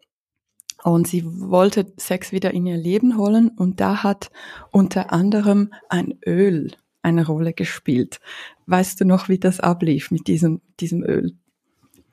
[0.84, 4.30] Und sie wollte Sex wieder in ihr Leben holen und da hat
[4.70, 6.72] unter anderem ein Öl
[7.02, 8.20] eine Rolle gespielt.
[8.66, 11.36] Weißt du noch, wie das ablief mit diesem, diesem Öl?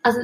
[0.01, 0.20] Also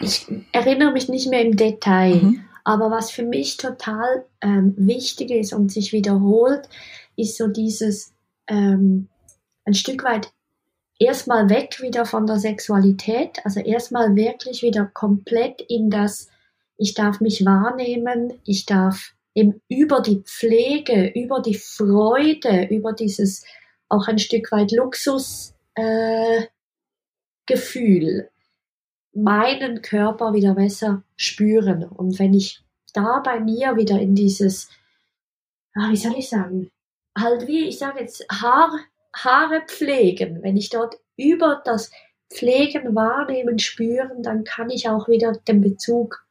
[0.00, 2.40] ich erinnere mich nicht mehr im Detail, mhm.
[2.64, 6.68] aber was für mich total ähm, wichtig ist und sich wiederholt,
[7.16, 8.12] ist so dieses
[8.48, 9.08] ähm,
[9.64, 10.32] ein Stück weit
[10.98, 16.28] erstmal weg wieder von der Sexualität, also erstmal wirklich wieder komplett in das,
[16.76, 23.44] ich darf mich wahrnehmen, ich darf eben über die Pflege, über die Freude, über dieses
[23.88, 25.54] auch ein Stück weit Luxusgefühl,
[27.46, 28.28] äh,
[29.12, 31.84] meinen Körper wieder besser spüren.
[31.84, 34.68] Und wenn ich da bei mir wieder in dieses,
[35.74, 36.70] ah, wie soll ich sagen,
[37.16, 38.70] halt wie, ich sage jetzt, Haar,
[39.14, 41.90] Haare pflegen, wenn ich dort über das
[42.32, 46.24] Pflegen, Wahrnehmen, Spüren, dann kann ich auch wieder den Bezug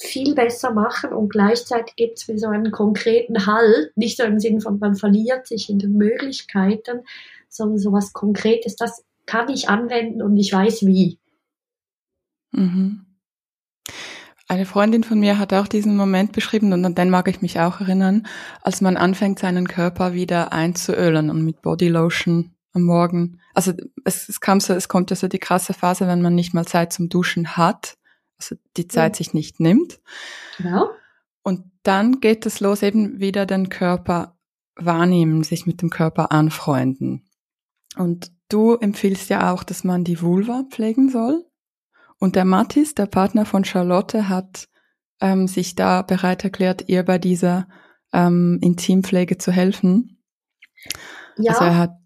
[0.00, 4.38] viel besser machen und gleichzeitig gibt es mir so einen konkreten Halt, nicht so im
[4.38, 7.00] Sinn von man verliert sich in den Möglichkeiten,
[7.48, 11.18] sondern so was Konkretes, das kann ich anwenden und ich weiß wie.
[12.52, 13.07] Mhm.
[14.50, 17.60] Eine Freundin von mir hat auch diesen Moment beschrieben und an den mag ich mich
[17.60, 18.26] auch erinnern,
[18.62, 23.40] als man anfängt, seinen Körper wieder einzuölen und mit Bodylotion am Morgen.
[23.52, 23.74] Also
[24.04, 26.64] es, es kam so, es kommt ja so die krasse Phase, wenn man nicht mal
[26.64, 27.98] Zeit zum Duschen hat,
[28.38, 29.16] also die Zeit mhm.
[29.16, 30.00] sich nicht nimmt.
[30.56, 30.88] Genau.
[31.42, 34.38] Und dann geht es los, eben wieder den Körper
[34.76, 37.28] wahrnehmen, sich mit dem Körper anfreunden.
[37.96, 41.44] Und du empfiehlst ja auch, dass man die Vulva pflegen soll.
[42.18, 44.68] Und der Mattis, der Partner von Charlotte, hat
[45.20, 47.68] ähm, sich da bereit erklärt, ihr bei dieser
[48.12, 50.18] ähm, Intimpflege zu helfen.
[51.36, 51.52] Ja.
[51.52, 51.98] Also er hat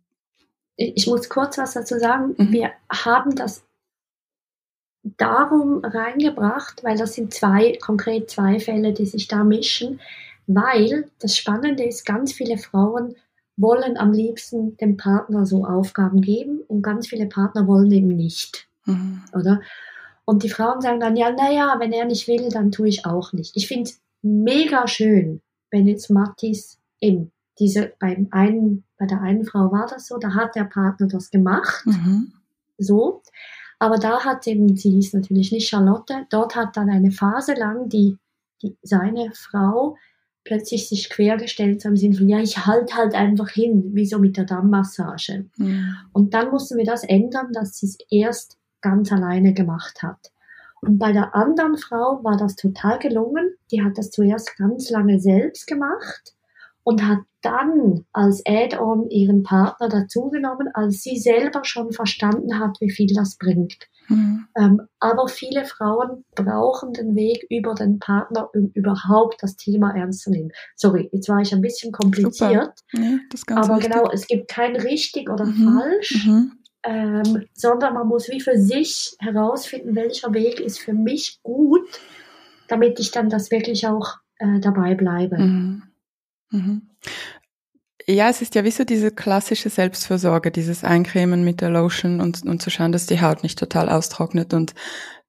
[0.76, 2.34] ich muss kurz was dazu sagen.
[2.36, 2.52] Mhm.
[2.52, 3.64] Wir haben das
[5.02, 10.00] darum reingebracht, weil das sind zwei, konkret zwei Fälle, die sich da mischen,
[10.46, 13.16] weil das Spannende ist, ganz viele Frauen
[13.56, 18.66] wollen am liebsten dem Partner so Aufgaben geben und ganz viele Partner wollen eben nicht.
[18.86, 19.22] Mhm.
[19.34, 19.60] Oder?
[20.24, 23.32] Und die Frauen sagen dann, ja, naja, wenn er nicht will, dann tue ich auch
[23.32, 23.56] nicht.
[23.56, 29.44] Ich finde es mega schön, wenn jetzt Mattis eben diese, beim einen, bei der einen
[29.44, 31.84] Frau war das so, da hat der Partner das gemacht.
[31.86, 32.32] Mhm.
[32.78, 33.22] So.
[33.78, 37.88] Aber da hat eben, sie hieß natürlich nicht Charlotte, dort hat dann eine Phase lang
[37.88, 38.16] die,
[38.62, 39.96] die seine Frau
[40.44, 44.36] plötzlich sich quergestellt im Sinne von, ja, ich halte halt einfach hin, wie so mit
[44.36, 45.46] der Dammmassage.
[45.56, 45.96] Mhm.
[46.12, 50.32] Und dann mussten wir das ändern, dass sie es erst ganz alleine gemacht hat.
[50.82, 53.54] Und bei der anderen Frau war das total gelungen.
[53.70, 56.34] Die hat das zuerst ganz lange selbst gemacht
[56.84, 62.90] und hat dann als Add-on ihren Partner dazugenommen, als sie selber schon verstanden hat, wie
[62.90, 63.88] viel das bringt.
[64.08, 64.46] Mhm.
[64.56, 70.22] Ähm, aber viele Frauen brauchen den Weg über den Partner, um überhaupt das Thema ernst
[70.22, 70.50] zu nehmen.
[70.74, 72.80] Sorry, jetzt war ich ein bisschen kompliziert.
[72.92, 73.18] Ja,
[73.50, 73.92] aber richtig.
[73.92, 75.78] genau, es gibt kein richtig oder mhm.
[75.78, 76.26] falsch.
[76.26, 76.52] Mhm
[76.84, 81.86] ähm, sondern man muss wie für sich herausfinden, welcher Weg ist für mich gut,
[82.68, 85.38] damit ich dann das wirklich auch äh, dabei bleibe.
[85.38, 85.82] Mhm.
[86.50, 86.82] Mhm.
[88.08, 92.44] Ja, es ist ja wie so diese klassische Selbstfürsorge, dieses Eincremen mit der Lotion und,
[92.44, 94.54] und zu schauen, dass die Haut nicht total austrocknet.
[94.54, 94.74] Und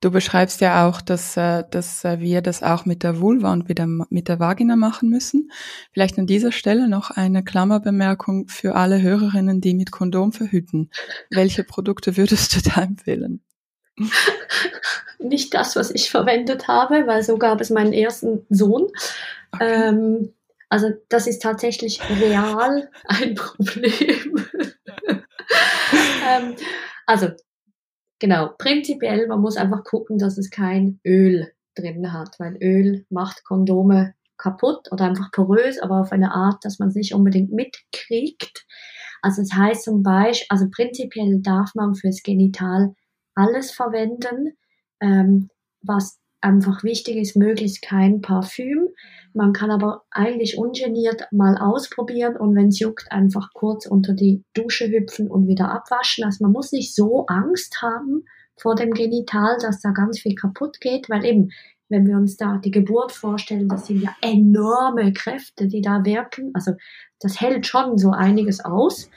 [0.03, 3.69] du beschreibst ja auch, dass, äh, dass äh, wir das auch mit der Vulva und
[3.69, 5.51] mit der, mit der Vagina machen müssen.
[5.91, 10.89] Vielleicht an dieser Stelle noch eine Klammerbemerkung für alle Hörerinnen, die mit Kondom verhüten.
[11.29, 13.41] Welche Produkte würdest du da empfehlen?
[15.19, 18.87] Nicht das, was ich verwendet habe, weil so gab es meinen ersten Sohn.
[19.53, 19.89] Okay.
[19.89, 20.33] Ähm,
[20.67, 24.47] also das ist tatsächlich real ein Problem.
[26.27, 26.55] ähm,
[27.05, 27.29] also
[28.23, 33.43] genau, prinzipiell, man muss einfach gucken, dass es kein Öl drin hat, weil Öl macht
[33.43, 38.65] Kondome kaputt oder einfach porös, aber auf eine Art, dass man es nicht unbedingt mitkriegt.
[39.21, 42.95] Also das heißt zum Beispiel, also prinzipiell darf man fürs Genital
[43.35, 44.55] alles verwenden,
[45.01, 45.49] ähm,
[45.81, 48.89] was einfach wichtig ist, möglichst kein Parfüm.
[49.33, 54.43] Man kann aber eigentlich ungeniert mal ausprobieren und wenn es juckt, einfach kurz unter die
[54.53, 56.23] Dusche hüpfen und wieder abwaschen.
[56.23, 58.25] Also man muss nicht so Angst haben
[58.55, 61.49] vor dem Genital, dass da ganz viel kaputt geht, weil eben,
[61.89, 66.51] wenn wir uns da die Geburt vorstellen, das sind ja enorme Kräfte, die da wirken.
[66.53, 66.73] Also
[67.19, 69.09] das hält schon so einiges aus.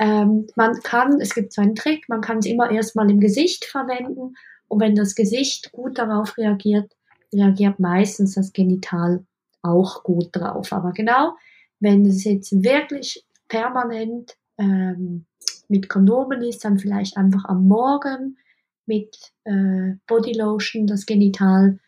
[0.00, 3.64] Ähm, man kann, es gibt so einen Trick, man kann es immer erstmal im Gesicht
[3.64, 4.34] verwenden
[4.68, 6.92] und wenn das Gesicht gut darauf reagiert,
[7.32, 9.24] reagiert meistens das Genital
[9.62, 10.72] auch gut drauf.
[10.72, 11.36] Aber genau,
[11.80, 15.26] wenn es jetzt wirklich permanent ähm,
[15.68, 18.38] mit Kondomen ist, dann vielleicht einfach am Morgen
[18.86, 21.78] mit äh, Bodylotion das Genital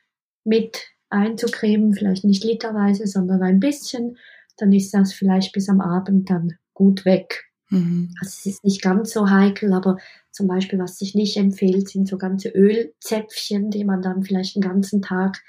[0.44, 4.16] mit einzucremen, vielleicht nicht literweise, sondern ein bisschen,
[4.56, 7.45] dann ist das vielleicht bis am Abend dann gut weg.
[7.70, 8.14] Mhm.
[8.20, 9.98] Also es ist nicht ganz so heikel, aber
[10.30, 14.62] zum Beispiel, was sich nicht empfiehlt, sind so ganze Ölzäpfchen, die man dann vielleicht einen
[14.62, 15.42] ganzen Tag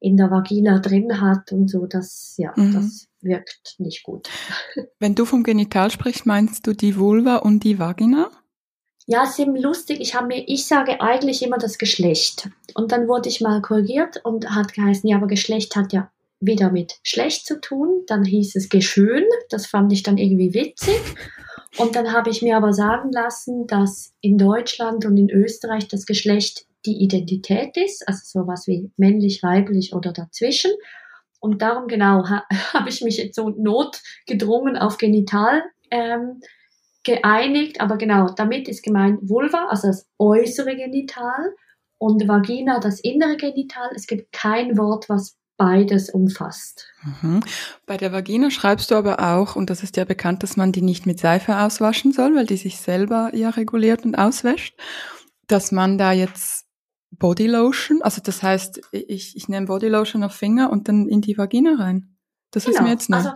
[0.00, 1.86] in der Vagina drin hat und so.
[1.86, 2.72] Das, ja, mhm.
[2.72, 4.28] das wirkt nicht gut.
[4.98, 8.30] Wenn du vom Genital sprichst, meinst du die Vulva und die Vagina?
[9.06, 10.00] Ja, es ist eben lustig.
[10.00, 12.50] Ich habe mir, ich sage eigentlich immer das Geschlecht.
[12.74, 16.10] Und dann wurde ich mal korrigiert und hat geheißen, ja, aber Geschlecht hat ja
[16.40, 18.02] wieder mit schlecht zu tun.
[18.06, 19.24] Dann hieß es geschön.
[19.50, 21.00] Das fand ich dann irgendwie witzig.
[21.78, 26.04] Und dann habe ich mir aber sagen lassen, dass in Deutschland und in Österreich das
[26.04, 30.72] Geschlecht die Identität ist, also sowas wie männlich, weiblich oder dazwischen.
[31.40, 36.40] Und darum genau ha, habe ich mich jetzt so notgedrungen auf Genital ähm,
[37.04, 37.80] geeinigt.
[37.80, 41.54] Aber genau, damit ist gemeint Vulva, also das äußere Genital
[41.98, 43.90] und Vagina, das innere Genital.
[43.94, 46.88] Es gibt kein Wort, was beides umfasst.
[47.22, 47.40] Mhm.
[47.86, 50.82] Bei der Vagina schreibst du aber auch, und das ist ja bekannt, dass man die
[50.82, 54.76] nicht mit Seife auswaschen soll, weil die sich selber ja reguliert und auswäscht,
[55.46, 56.66] dass man da jetzt
[57.12, 61.76] Bodylotion, also das heißt, ich, ich nehme Bodylotion auf Finger und dann in die Vagina
[61.78, 62.16] rein.
[62.50, 62.76] Das genau.
[62.76, 63.18] ist mir jetzt neu.
[63.18, 63.30] Also,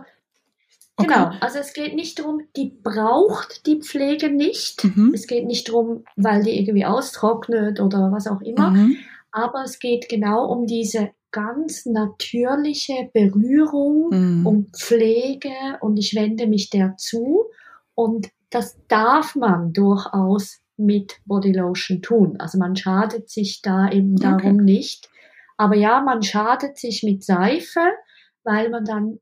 [0.97, 1.13] okay.
[1.13, 4.83] Genau, also es geht nicht darum, die braucht die Pflege nicht.
[4.83, 5.13] Mhm.
[5.13, 8.71] Es geht nicht darum, weil die irgendwie austrocknet oder was auch immer.
[8.71, 8.97] Mhm.
[9.31, 14.47] Aber es geht genau um diese ganz natürliche Berührung, mhm.
[14.47, 17.45] um Pflege und ich wende mich der zu.
[17.93, 22.37] Und das darf man durchaus mit Bodylotion tun.
[22.39, 24.63] Also man schadet sich da eben darum okay.
[24.63, 25.09] nicht.
[25.57, 27.81] Aber ja, man schadet sich mit Seife,
[28.43, 29.19] weil man dann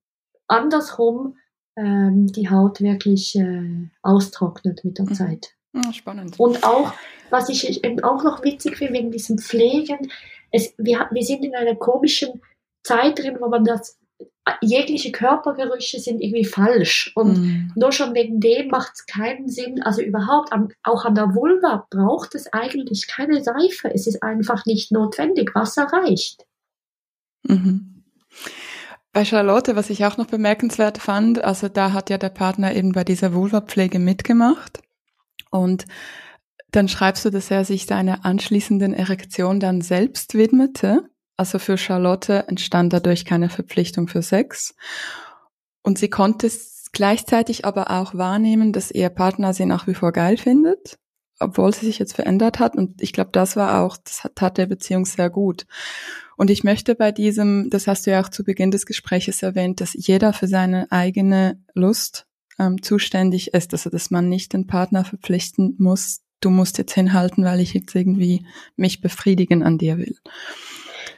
[0.48, 1.36] andersrum
[1.76, 5.14] ähm, die Haut wirklich äh, austrocknet mit der mhm.
[5.14, 5.54] Zeit.
[5.74, 6.40] Ja, spannend.
[6.40, 6.94] Und auch,
[7.30, 10.10] was ich eben auch noch witzig finde, wegen diesem Pflegen,
[10.56, 12.42] es, wir, wir sind in einer komischen
[12.84, 14.00] Zeit drin, wo man das
[14.62, 17.12] jegliche Körpergerüche sind irgendwie falsch.
[17.16, 17.72] Und mm.
[17.76, 19.82] nur schon wegen dem macht es keinen Sinn.
[19.82, 23.92] Also überhaupt, am, auch an der Vulva braucht es eigentlich keine Seife.
[23.94, 25.56] Es ist einfach nicht notwendig.
[25.56, 26.46] Wasser reicht.
[27.44, 28.04] Mhm.
[29.12, 32.92] Bei Charlotte, was ich auch noch bemerkenswert fand, also da hat ja der Partner eben
[32.92, 34.82] bei dieser Vulva-Pflege mitgemacht.
[35.50, 35.86] Und
[36.76, 41.10] dann schreibst du, dass er sich seiner anschließenden Erektion dann selbst widmete.
[41.38, 44.76] Also für Charlotte entstand dadurch keine Verpflichtung für Sex.
[45.84, 46.50] Und sie konnte
[46.92, 50.98] gleichzeitig aber auch wahrnehmen, dass ihr Partner sie nach wie vor geil findet,
[51.40, 52.76] obwohl sie sich jetzt verändert hat.
[52.76, 55.66] Und ich glaube, das war auch, das tat der Beziehung sehr gut.
[56.38, 59.80] Und ich möchte bei diesem, das hast du ja auch zu Beginn des Gespräches erwähnt,
[59.80, 62.26] dass jeder für seine eigene Lust
[62.60, 67.44] ähm, zuständig ist, also dass man nicht den Partner verpflichten muss, du musst jetzt hinhalten,
[67.44, 70.16] weil ich jetzt irgendwie mich befriedigen an dir will.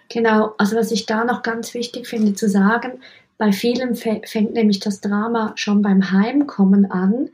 [0.09, 3.01] Genau, also was ich da noch ganz wichtig finde zu sagen,
[3.37, 7.29] bei vielen fängt nämlich das Drama schon beim Heimkommen an,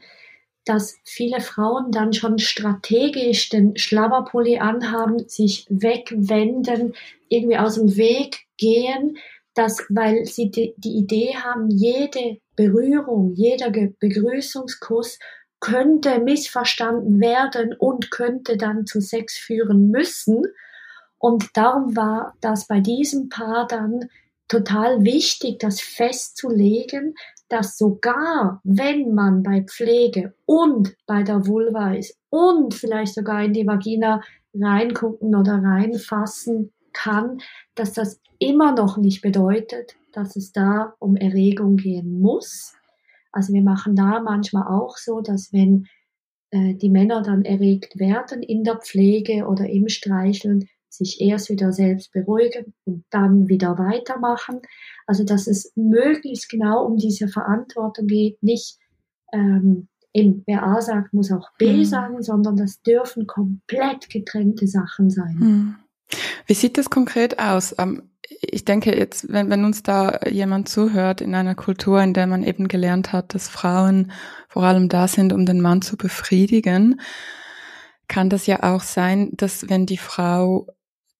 [0.66, 6.94] dass viele Frauen dann schon strategisch den Schlabberpulli anhaben, sich wegwenden,
[7.30, 9.18] irgendwie aus dem Weg gehen,
[9.56, 15.20] dass, weil sie die, die Idee haben, jede Berührung, jeder Begrüßungskuss
[15.64, 20.44] könnte missverstanden werden und könnte dann zu Sex führen müssen.
[21.18, 24.10] Und darum war das bei diesem Paar dann
[24.50, 27.16] total wichtig, das festzulegen,
[27.48, 33.54] dass sogar wenn man bei Pflege und bei der Vulva ist und vielleicht sogar in
[33.54, 34.22] die Vagina
[34.54, 37.40] reingucken oder reinfassen kann,
[37.74, 42.76] dass das immer noch nicht bedeutet, dass es da um Erregung gehen muss,
[43.34, 45.88] also wir machen da manchmal auch so, dass wenn
[46.52, 51.74] äh, die Männer dann erregt werden in der Pflege oder im Streicheln, sich erst wieder
[51.74, 54.62] selbst beruhigen und dann wieder weitermachen.
[55.08, 58.78] Also dass es möglichst genau um diese Verantwortung geht, nicht
[59.34, 61.86] ähm, eben, wer A sagt, muss auch B mhm.
[61.86, 65.36] sagen, sondern das dürfen komplett getrennte Sachen sein.
[65.40, 65.76] Mhm.
[66.46, 67.74] Wie sieht das konkret aus?
[67.80, 68.04] Ähm,
[68.42, 72.44] ich denke jetzt, wenn, wenn uns da jemand zuhört in einer Kultur, in der man
[72.44, 74.12] eben gelernt hat, dass Frauen
[74.48, 77.02] vor allem da sind, um den Mann zu befriedigen,
[78.08, 80.68] kann das ja auch sein, dass wenn die Frau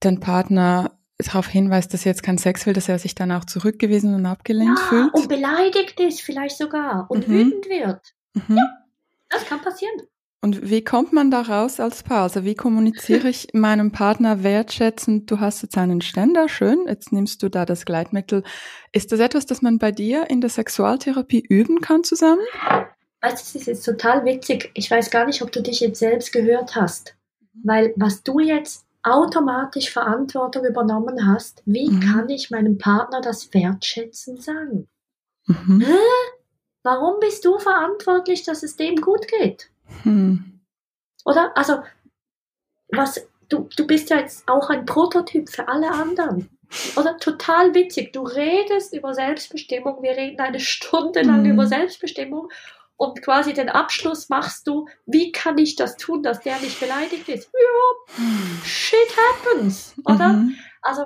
[0.04, 3.46] den Partner darauf hinweist, dass er jetzt keinen Sex will, dass er sich dann auch
[3.46, 5.14] zurückgewiesen und abgelehnt ja, fühlt.
[5.14, 7.34] Und beleidigt ist vielleicht sogar und mhm.
[7.34, 8.14] wütend wird.
[8.34, 8.58] Mhm.
[8.58, 8.70] Ja,
[9.30, 9.94] das kann passieren.
[10.44, 12.24] Und wie kommt man da raus als Paar?
[12.24, 17.42] Also wie kommuniziere ich meinem Partner wertschätzend, du hast jetzt einen Ständer, schön, jetzt nimmst
[17.44, 18.44] du da das Gleitmittel.
[18.92, 22.42] Ist das etwas, das man bei dir in der Sexualtherapie üben kann zusammen?
[23.22, 24.70] Weißt du, es ist total witzig.
[24.74, 27.16] Ich weiß gar nicht, ob du dich jetzt selbst gehört hast.
[27.64, 32.02] Weil was du jetzt automatisch Verantwortung übernommen hast, wie mhm.
[32.02, 34.90] kann ich meinem Partner das wertschätzen sagen?
[35.46, 35.86] Mhm.
[36.84, 39.70] Warum bist du verantwortlich, dass es dem gut geht?
[40.04, 40.62] Hm.
[41.26, 41.56] Oder?
[41.56, 41.84] Also,
[42.90, 46.50] was, du, du bist ja jetzt auch ein Prototyp für alle anderen.
[46.96, 48.14] Oder total witzig.
[48.14, 50.02] Du redest über Selbstbestimmung.
[50.02, 51.52] Wir reden eine Stunde lang hm.
[51.52, 52.50] über Selbstbestimmung
[52.96, 57.28] und quasi den Abschluss machst du, wie kann ich das tun, dass der nicht beleidigt
[57.28, 57.52] ist?
[57.52, 58.24] Ja,
[58.64, 60.30] shit happens, oder?
[60.30, 60.56] Mhm.
[60.82, 61.06] Also,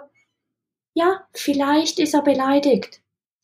[0.93, 3.01] ja, vielleicht ist er beleidigt.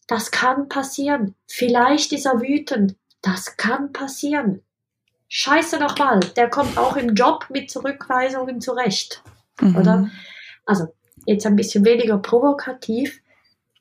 [0.07, 1.35] Das kann passieren.
[1.47, 2.95] Vielleicht ist er wütend.
[3.21, 4.61] Das kann passieren.
[5.33, 9.23] Scheiße nochmal, der kommt auch im Job mit Zurückweisungen zurecht.
[9.59, 9.75] Mhm.
[9.75, 10.11] Oder?
[10.65, 10.93] Also,
[11.25, 13.19] jetzt ein bisschen weniger provokativ.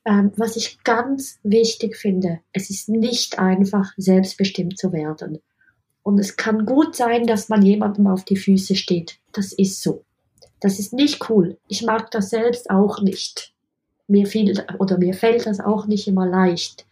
[0.05, 5.39] Ähm, was ich ganz wichtig finde, es ist nicht einfach, selbstbestimmt zu werden.
[6.01, 9.19] Und es kann gut sein, dass man jemandem auf die Füße steht.
[9.31, 10.03] Das ist so.
[10.59, 11.57] Das ist nicht cool.
[11.67, 13.53] Ich mag das selbst auch nicht.
[14.07, 16.85] Mir fiel oder mir fällt das auch nicht immer leicht.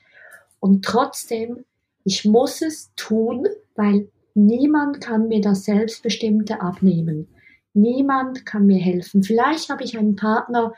[0.60, 1.66] Und trotzdem,
[2.06, 7.28] ich muss es tun, weil niemand kann mir das Selbstbestimmte abnehmen.
[7.74, 9.24] Niemand kann mir helfen.
[9.24, 10.74] Vielleicht habe ich einen Partner,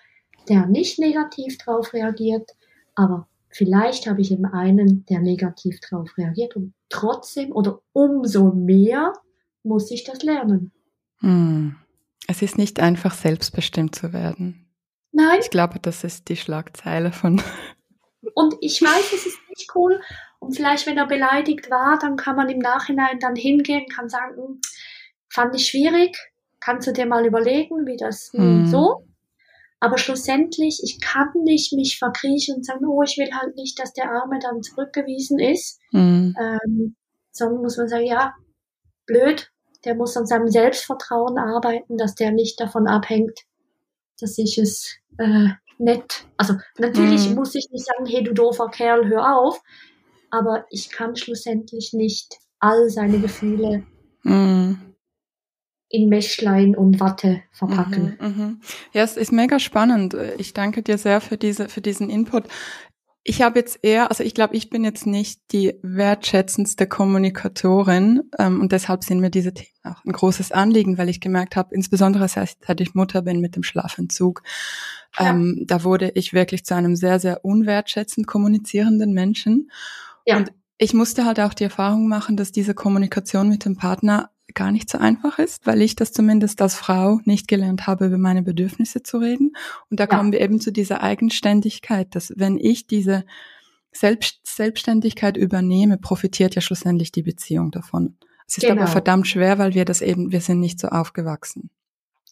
[0.48, 2.52] der nicht negativ darauf reagiert,
[2.96, 9.14] aber vielleicht habe ich eben einen, der negativ darauf reagiert und trotzdem oder umso mehr
[9.64, 10.72] muss ich das lernen.
[11.20, 11.76] Hm.
[12.28, 14.68] Es ist nicht einfach selbstbestimmt zu werden.
[15.12, 15.40] Nein.
[15.42, 17.42] Ich glaube, das ist die Schlagzeile von.
[18.34, 20.00] Und ich weiß, es ist nicht cool.
[20.44, 24.36] Und vielleicht, wenn er beleidigt war, dann kann man im Nachhinein dann hingehen, kann sagen,
[24.36, 24.62] hm,
[25.30, 26.18] fand ich schwierig,
[26.60, 28.68] kannst du dir mal überlegen, wie das hm.
[28.68, 29.06] so.
[29.80, 33.92] Aber schlussendlich, ich kann nicht mich verkriechen und sagen, oh, ich will halt nicht, dass
[33.92, 35.78] der Arme dann zurückgewiesen ist.
[35.92, 36.34] Mhm.
[36.40, 36.96] Ähm,
[37.34, 38.34] sondern muss man sagen, ja,
[39.06, 39.52] blöd,
[39.84, 43.38] der muss an seinem Selbstvertrauen arbeiten, dass der nicht davon abhängt,
[44.22, 46.28] dass ich es äh, nett.
[46.38, 47.36] Also natürlich mhm.
[47.36, 49.62] muss ich nicht sagen, hey du doofer Kerl, hör auf.
[50.34, 53.84] Aber ich kann schlussendlich nicht all seine Gefühle
[54.24, 54.94] mhm
[55.94, 58.18] in Meschlein und Watte verpacken.
[58.20, 58.56] Mhm, mh.
[58.94, 60.18] Ja, es ist mega spannend.
[60.40, 62.46] Ich danke dir sehr für diese, für diesen Input.
[63.24, 68.60] Ich habe jetzt eher, also ich glaube, ich bin jetzt nicht die wertschätzendste Kommunikatorin ähm,
[68.60, 72.28] und deshalb sind mir diese Themen auch ein großes Anliegen, weil ich gemerkt habe, insbesondere
[72.28, 74.42] seit ich Mutter bin mit dem Schlafentzug,
[75.20, 75.30] ja.
[75.30, 79.70] ähm, da wurde ich wirklich zu einem sehr, sehr unwertschätzend kommunizierenden Menschen.
[80.26, 80.38] Ja.
[80.38, 84.72] Und ich musste halt auch die Erfahrung machen, dass diese Kommunikation mit dem Partner gar
[84.72, 88.44] nicht so einfach ist, weil ich das zumindest als Frau nicht gelernt habe, über meine
[88.44, 89.56] Bedürfnisse zu reden.
[89.90, 90.08] Und da ja.
[90.08, 93.26] kommen wir eben zu dieser Eigenständigkeit, dass wenn ich diese
[93.92, 98.18] Selbst Selbstständigkeit übernehme, profitiert ja schlussendlich die Beziehung davon.
[98.48, 98.82] Es ist genau.
[98.82, 101.70] aber verdammt schwer, weil wir das eben, wir sind nicht so aufgewachsen.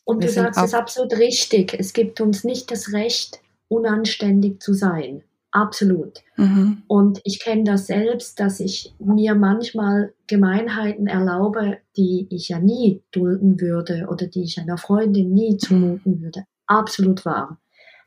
[0.03, 1.73] Und wir du sagst es absolut richtig.
[1.77, 3.39] Es gibt uns nicht das Recht,
[3.69, 5.23] unanständig zu sein.
[5.51, 6.19] Absolut.
[6.37, 6.83] Mhm.
[6.87, 13.03] Und ich kenne das selbst, dass ich mir manchmal Gemeinheiten erlaube, die ich ja nie
[13.11, 16.45] dulden würde oder die ich einer Freundin nie zumuten würde.
[16.67, 17.59] Absolut wahr.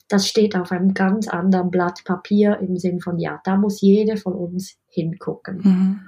[0.09, 4.17] Das steht auf einem ganz anderen Blatt Papier im Sinn von, ja, da muss jede
[4.17, 5.57] von uns hingucken.
[5.63, 6.01] Mhm.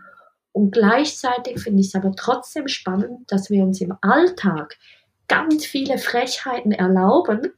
[0.53, 4.79] Und gleichzeitig finde ich es aber trotzdem spannend, dass wir uns im Alltag
[5.29, 7.53] ganz viele Frechheiten erlauben,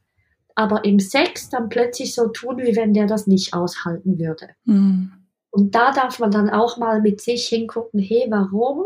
[0.59, 4.49] aber im Sex dann plötzlich so tun, wie wenn der das nicht aushalten würde.
[4.65, 5.09] Mhm.
[5.51, 8.83] Und da darf man dann auch mal mit sich hingucken, hey, warum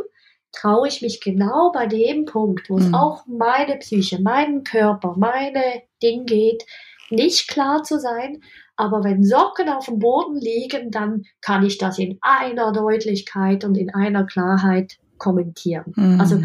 [0.51, 2.93] traue ich mich genau bei dem Punkt, wo es mhm.
[2.93, 5.63] auch meine Psyche, meinen Körper, meine
[6.03, 6.63] Ding geht,
[7.09, 8.41] nicht klar zu sein.
[8.75, 13.75] Aber wenn Socken auf dem Boden liegen, dann kann ich das in einer Deutlichkeit und
[13.79, 15.91] in einer Klarheit kommentieren.
[15.95, 16.21] Mhm.
[16.21, 16.39] Also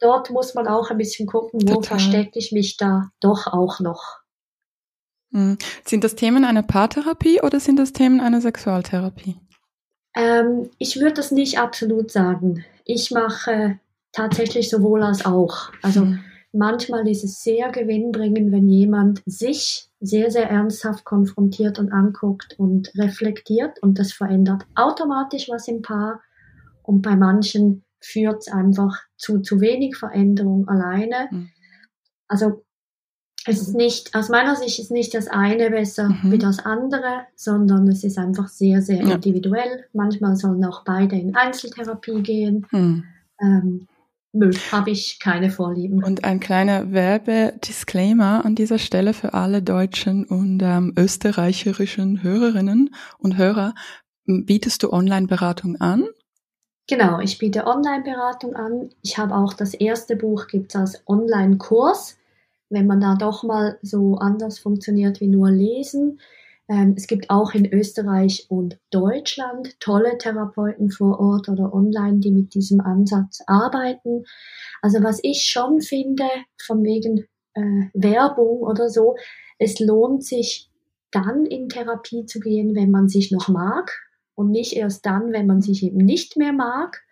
[0.00, 1.98] dort muss man auch ein bisschen gucken, wo Total.
[1.98, 4.18] verstecke ich mich da doch auch noch.
[5.32, 5.58] Hm.
[5.84, 9.36] Sind das Themen einer Paartherapie oder sind das Themen einer Sexualtherapie?
[10.14, 12.64] Ähm, ich würde das nicht absolut sagen.
[12.84, 13.78] Ich mache
[14.12, 15.70] tatsächlich sowohl als auch.
[15.82, 16.20] Also mhm.
[16.52, 22.90] manchmal ist es sehr gewinnbringend, wenn jemand sich sehr, sehr ernsthaft konfrontiert und anguckt und
[22.96, 26.20] reflektiert und das verändert automatisch was im Paar.
[26.82, 31.28] Und bei manchen führt es einfach zu zu wenig Veränderung alleine.
[31.30, 31.50] Mhm.
[32.28, 32.64] Also
[33.46, 36.32] es ist nicht, aus meiner Sicht ist nicht das eine besser mhm.
[36.32, 39.14] wie das andere, sondern es ist einfach sehr, sehr ja.
[39.14, 39.86] individuell.
[39.92, 42.66] Manchmal sollen auch beide in Einzeltherapie gehen.
[42.70, 43.04] Mhm.
[43.40, 43.88] Ähm,
[44.32, 46.04] Nö, habe ich keine Vorlieben.
[46.04, 53.38] Und ein kleiner Werbedisclaimer an dieser Stelle für alle deutschen und ähm, österreichischen Hörerinnen und
[53.38, 53.74] Hörer.
[54.26, 56.06] Bietest du Online-Beratung an?
[56.86, 58.90] Genau, ich biete Online-Beratung an.
[59.02, 62.17] Ich habe auch das erste Buch, gibt es als Online-Kurs
[62.70, 66.20] wenn man da doch mal so anders funktioniert wie nur lesen.
[66.68, 72.30] Ähm, es gibt auch in Österreich und Deutschland tolle Therapeuten vor Ort oder online, die
[72.30, 74.24] mit diesem Ansatz arbeiten.
[74.82, 76.28] Also was ich schon finde,
[76.60, 79.16] von wegen äh, Werbung oder so,
[79.58, 80.70] es lohnt sich
[81.10, 83.98] dann in Therapie zu gehen, wenn man sich noch mag
[84.34, 87.02] und nicht erst dann, wenn man sich eben nicht mehr mag.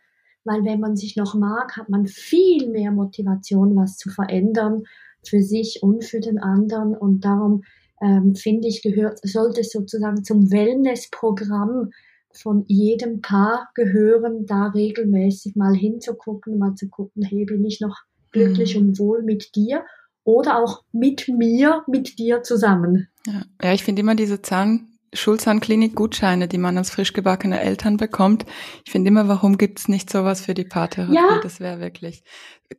[0.45, 4.85] Weil wenn man sich noch mag, hat man viel mehr Motivation, was zu verändern
[5.29, 6.95] für sich und für den anderen.
[6.95, 7.63] Und darum
[8.01, 11.91] ähm, finde ich, gehört, sollte es sozusagen zum Wellnessprogramm
[12.33, 17.97] von jedem Paar gehören, da regelmäßig mal hinzugucken, mal zu gucken, hey, bin ich noch
[18.33, 18.89] glücklich mhm.
[18.89, 19.85] und wohl mit dir
[20.25, 23.09] oder auch mit mir, mit dir zusammen.
[23.27, 28.47] Ja, ja ich finde immer diese Zahn, Schulzahnklinik-Gutscheine, die man als frisch gebackene Eltern bekommt.
[28.85, 31.15] Ich finde immer, warum gibt es nicht sowas für die Paartherapie?
[31.15, 31.41] Ja.
[31.43, 32.23] Das wäre wirklich,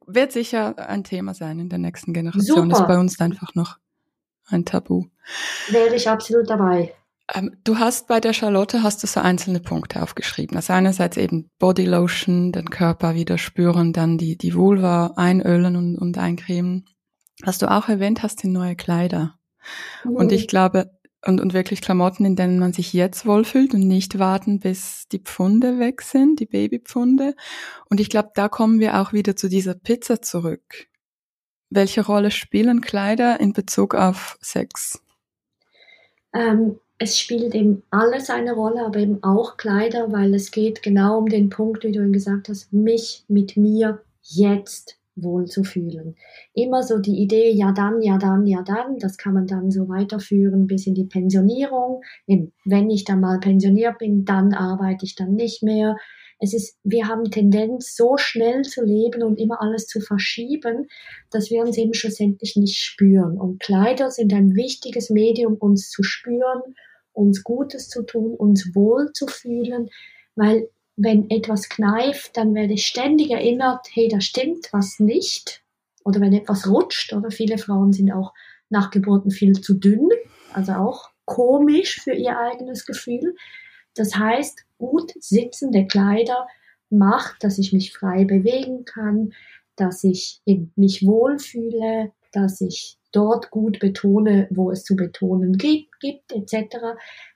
[0.05, 2.57] wird sicher ein Thema sein in der nächsten Generation.
[2.57, 2.69] Super.
[2.69, 3.77] Das ist bei uns einfach noch
[4.45, 5.05] ein Tabu.
[5.69, 6.93] Wäre ich absolut dabei.
[7.33, 10.55] Ähm, du hast bei der Charlotte hast du so einzelne Punkte aufgeschrieben.
[10.55, 16.17] Also einerseits eben Bodylotion, den Körper wieder spüren, dann die, die Vulva einölen und, und
[16.17, 16.85] eincremen.
[17.43, 19.35] Was du auch erwähnt hast, sind neue Kleider.
[20.03, 20.15] Mhm.
[20.15, 20.91] Und ich glaube,
[21.27, 25.19] und, und wirklich Klamotten, in denen man sich jetzt wohlfühlt und nicht warten, bis die
[25.19, 27.35] Pfunde weg sind, die Babypfunde.
[27.89, 30.87] Und ich glaube, da kommen wir auch wieder zu dieser Pizza zurück.
[31.69, 35.01] Welche Rolle spielen Kleider in Bezug auf Sex?
[36.33, 41.17] Ähm, es spielt eben alles eine Rolle, aber eben auch Kleider, weil es geht genau
[41.17, 46.15] um den Punkt, wie du ihn gesagt hast, mich mit mir jetzt wohlzufühlen.
[46.53, 49.89] Immer so die Idee, ja dann, ja dann, ja dann, das kann man dann so
[49.89, 52.01] weiterführen bis in die Pensionierung.
[52.25, 55.97] Wenn ich dann mal pensioniert bin, dann arbeite ich dann nicht mehr.
[56.39, 60.87] Es ist, wir haben Tendenz, so schnell zu leben und immer alles zu verschieben,
[61.31, 63.39] dass wir uns eben schlussendlich nicht spüren.
[63.39, 66.61] Und Kleider sind ein wichtiges Medium, uns zu spüren,
[67.11, 69.89] uns Gutes zu tun, uns wohl zu fühlen,
[70.35, 75.63] weil wenn etwas kneift, dann werde ich ständig erinnert, hey, da stimmt was nicht.
[76.03, 78.33] Oder wenn etwas rutscht, oder viele Frauen sind auch
[78.69, 80.09] nach Geburten viel zu dünn,
[80.53, 83.35] also auch komisch für ihr eigenes Gefühl.
[83.95, 86.47] Das heißt, gut sitzende Kleider
[86.89, 89.33] macht, dass ich mich frei bewegen kann,
[89.75, 90.41] dass ich
[90.75, 96.77] mich wohlfühle, dass ich dort gut betone, wo es zu betonen gibt, gibt etc.,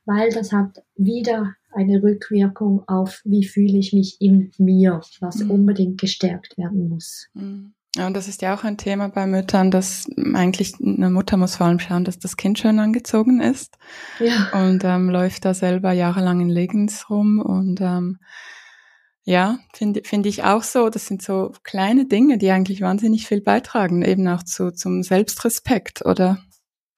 [0.06, 5.52] weil das hat wieder eine Rückwirkung auf, wie fühle ich mich in mir, was mhm.
[5.52, 7.28] unbedingt gestärkt werden muss.
[7.34, 7.74] Mhm.
[7.96, 11.58] Ja, und das ist ja auch ein Thema bei Müttern, dass eigentlich eine Mutter muss
[11.58, 13.78] vor allem schauen, dass das Kind schön angezogen ist.
[14.20, 14.50] Ja.
[14.54, 18.20] Und ähm, läuft da selber jahrelang in Leggings rum und ähm,
[19.24, 20.90] ja, finde finde ich auch so.
[20.90, 26.06] Das sind so kleine Dinge, die eigentlich wahnsinnig viel beitragen, eben auch zu, zum Selbstrespekt,
[26.06, 26.40] oder?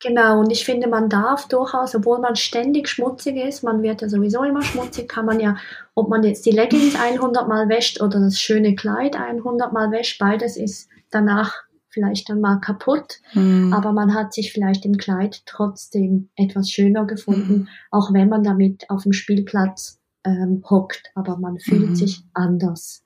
[0.04, 4.10] Genau, und ich finde, man darf durchaus, obwohl man ständig schmutzig ist, man wird ja
[4.10, 5.56] sowieso immer schmutzig, kann man ja,
[5.96, 10.20] ob man jetzt die Leggings 100 Mal wäscht oder das schöne Kleid 100 Mal wäscht,
[10.20, 13.72] beides ist danach vielleicht dann mal kaputt, mhm.
[13.72, 17.68] aber man hat sich vielleicht im Kleid trotzdem etwas schöner gefunden, mhm.
[17.92, 21.96] auch wenn man damit auf dem Spielplatz ähm, hockt, aber man fühlt mhm.
[21.96, 23.04] sich anders.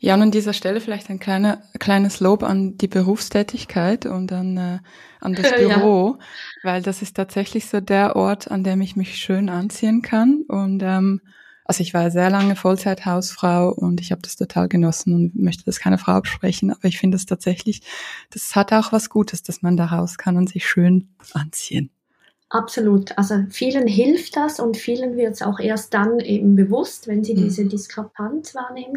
[0.00, 4.56] Ja, und an dieser Stelle vielleicht ein kleiner, kleines Lob an die Berufstätigkeit und an,
[4.56, 4.78] äh,
[5.20, 6.24] an das Büro, ja.
[6.62, 10.42] weil das ist tatsächlich so der Ort, an dem ich mich schön anziehen kann.
[10.48, 11.20] Und ähm,
[11.64, 15.78] also ich war sehr lange Vollzeithausfrau und ich habe das total genossen und möchte das
[15.78, 17.82] keine Frau absprechen, aber ich finde es tatsächlich,
[18.30, 21.90] das hat auch was Gutes, dass man da raus kann und sich schön anziehen.
[22.50, 23.16] Absolut.
[23.18, 27.34] Also vielen hilft das und vielen wird es auch erst dann eben bewusst, wenn sie
[27.34, 27.44] mhm.
[27.44, 28.96] diese Diskrepanz wahrnehmen.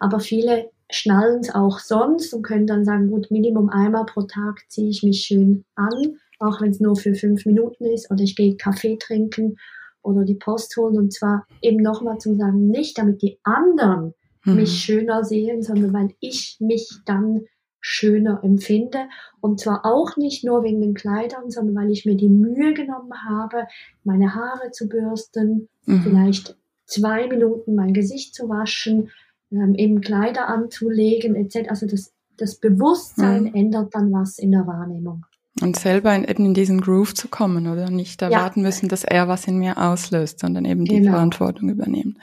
[0.00, 4.62] Aber viele schnallen es auch sonst und können dann sagen, gut, Minimum einmal pro Tag
[4.68, 8.34] ziehe ich mich schön an, auch wenn es nur für fünf Minuten ist oder ich
[8.34, 9.56] gehe Kaffee trinken
[10.02, 14.56] oder die Post holen und zwar eben nochmal zum Sagen, nicht damit die anderen mhm.
[14.56, 17.42] mich schöner sehen, sondern weil ich mich dann
[17.80, 19.08] schöner empfinde.
[19.40, 23.12] Und zwar auch nicht nur wegen den Kleidern, sondern weil ich mir die Mühe genommen
[23.28, 23.66] habe,
[24.04, 26.02] meine Haare zu bürsten, mhm.
[26.02, 26.56] vielleicht
[26.86, 29.10] zwei Minuten mein Gesicht zu waschen,
[29.52, 31.68] ähm, eben Kleider anzulegen, etc.
[31.68, 33.54] Also das, das Bewusstsein mhm.
[33.54, 35.24] ändert dann was in der Wahrnehmung.
[35.60, 38.66] Und selber in, eben in diesen Groove zu kommen oder nicht erwarten ja.
[38.66, 41.12] müssen, dass er was in mir auslöst, sondern eben die genau.
[41.12, 42.18] Verantwortung übernehmen.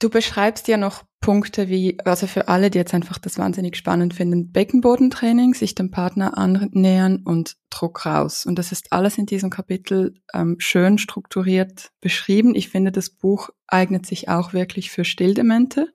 [0.00, 4.12] Du beschreibst ja noch Punkte wie, also für alle, die jetzt einfach das wahnsinnig spannend
[4.12, 8.44] finden, Beckenbodentraining, sich dem Partner annähern und Druck raus.
[8.44, 12.54] Und das ist alles in diesem Kapitel ähm, schön strukturiert beschrieben.
[12.54, 15.94] Ich finde, das Buch eignet sich auch wirklich für Stilldemente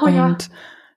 [0.00, 0.38] oh, und ja.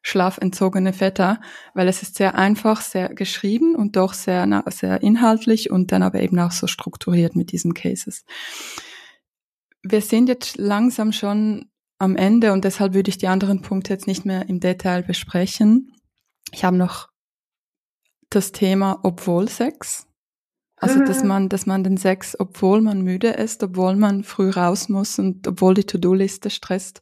[0.03, 1.41] schlafentzogene Väter,
[1.74, 6.22] weil es ist sehr einfach, sehr geschrieben und doch sehr, sehr inhaltlich und dann aber
[6.22, 8.24] eben auch so strukturiert mit diesen Cases.
[9.82, 14.07] Wir sind jetzt langsam schon am Ende und deshalb würde ich die anderen Punkte jetzt
[14.07, 15.93] nicht mehr im Detail besprechen.
[16.51, 17.09] Ich habe noch
[18.29, 20.07] das Thema obwohl Sex.
[20.75, 24.89] Also, dass man, dass man den Sex, obwohl man müde ist, obwohl man früh raus
[24.89, 27.01] muss und obwohl die To-Do-Liste stresst,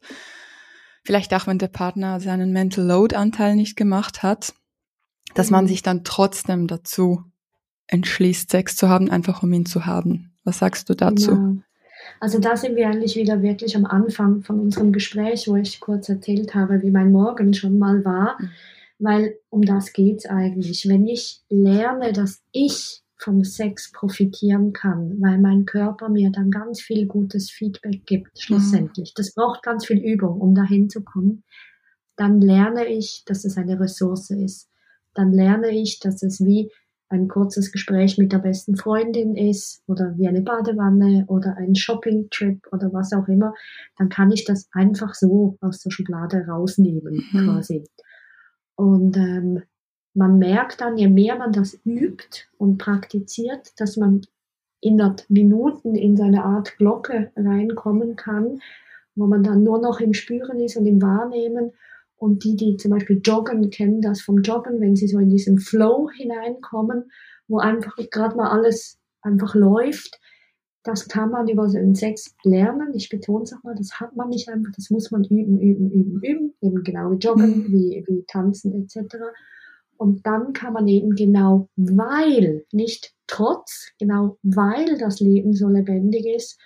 [1.02, 4.54] vielleicht auch wenn der Partner seinen Mental Load Anteil nicht gemacht hat,
[5.34, 5.68] dass man mhm.
[5.68, 7.24] sich dann trotzdem dazu
[7.88, 10.36] entschließt, Sex zu haben, einfach um ihn zu haben.
[10.44, 11.32] Was sagst du dazu?
[11.32, 11.54] Ja.
[12.20, 16.08] Also da sind wir eigentlich wieder wirklich am Anfang von unserem Gespräch, wo ich kurz
[16.08, 18.50] erzählt habe, wie mein Morgen schon mal war, mhm.
[18.98, 20.88] weil um das geht's eigentlich.
[20.88, 26.80] Wenn ich lerne, dass ich vom Sex profitieren kann, weil mein Körper mir dann ganz
[26.80, 29.10] viel gutes Feedback gibt, schlussendlich.
[29.10, 29.14] Mhm.
[29.16, 31.44] Das braucht ganz viel Übung, um dahin zu kommen.
[32.16, 34.68] Dann lerne ich, dass es eine Ressource ist.
[35.14, 36.70] Dann lerne ich, dass es wie
[37.12, 42.66] ein kurzes Gespräch mit der besten Freundin ist oder wie eine Badewanne oder ein Shopping-Trip
[42.72, 43.54] oder was auch immer,
[43.98, 47.44] dann kann ich das einfach so aus der Schublade rausnehmen mhm.
[47.44, 47.84] quasi.
[48.74, 49.62] Und ähm,
[50.14, 54.22] man merkt dann, je mehr man das übt und praktiziert, dass man
[54.80, 58.60] innerhalb Minuten in so eine Art Glocke reinkommen kann,
[59.14, 61.72] wo man dann nur noch im Spüren ist und im Wahrnehmen
[62.22, 65.58] und die, die zum Beispiel joggen, kennen das vom Joggen, wenn sie so in diesen
[65.58, 67.10] Flow hineinkommen,
[67.48, 70.20] wo einfach gerade mal alles einfach läuft.
[70.84, 72.94] Das kann man über den Sex lernen.
[72.94, 75.90] Ich betone es auch mal, das hat man nicht einfach, das muss man üben, üben,
[75.90, 76.54] üben, üben.
[76.60, 77.72] Eben genau wie Joggen, mhm.
[77.72, 79.16] wie, wie Tanzen etc.
[79.96, 86.24] Und dann kann man eben genau weil, nicht trotz, genau weil das Leben so lebendig
[86.26, 86.56] ist,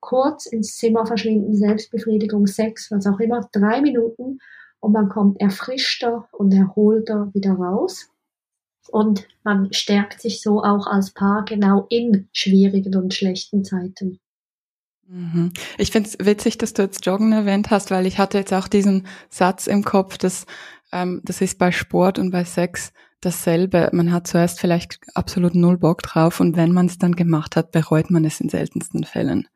[0.00, 4.40] kurz ins Zimmer verschwinden, Selbstbefriedigung, Sex, was auch immer, drei Minuten
[4.84, 8.10] und man kommt erfrischter und erholter wieder raus.
[8.90, 14.20] Und man stärkt sich so auch als Paar genau in schwierigen und schlechten Zeiten.
[15.06, 15.52] Mhm.
[15.78, 18.68] Ich finde es witzig, dass du jetzt Joggen erwähnt hast, weil ich hatte jetzt auch
[18.68, 20.44] diesen Satz im Kopf, dass
[20.92, 23.88] ähm, das ist bei Sport und bei Sex dasselbe.
[23.92, 27.72] Man hat zuerst vielleicht absolut null Bock drauf und wenn man es dann gemacht hat,
[27.72, 29.48] bereut man es in seltensten Fällen.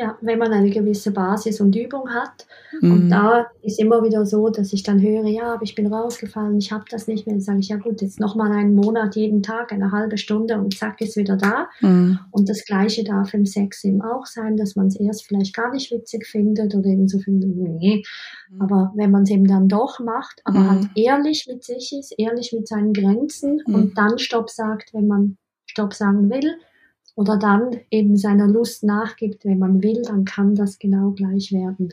[0.00, 2.46] Ja, wenn man eine gewisse Basis und Übung hat.
[2.80, 2.92] Mhm.
[2.92, 6.56] Und da ist immer wieder so, dass ich dann höre, ja, aber ich bin rausgefallen,
[6.56, 7.34] ich habe das nicht mehr.
[7.34, 10.78] Dann sage ich, ja gut, jetzt nochmal einen Monat jeden Tag, eine halbe Stunde und
[10.78, 11.66] zack, ist wieder da.
[11.80, 12.20] Mhm.
[12.30, 15.72] Und das Gleiche darf im Sex eben auch sein, dass man es erst vielleicht gar
[15.72, 18.04] nicht witzig findet oder eben so findet, nee.
[18.50, 18.62] Mhm.
[18.62, 20.70] Aber wenn man es eben dann doch macht, aber mhm.
[20.70, 23.74] halt ehrlich mit sich ist, ehrlich mit seinen Grenzen mhm.
[23.74, 26.54] und dann Stopp sagt, wenn man Stopp sagen will,
[27.18, 31.92] oder dann eben seiner Lust nachgibt, wenn man will, dann kann das genau gleich werden.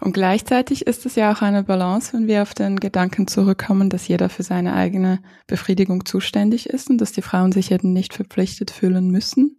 [0.00, 4.08] Und gleichzeitig ist es ja auch eine Balance, wenn wir auf den Gedanken zurückkommen, dass
[4.08, 8.72] jeder für seine eigene Befriedigung zuständig ist und dass die Frauen sich eben nicht verpflichtet
[8.72, 9.58] fühlen müssen.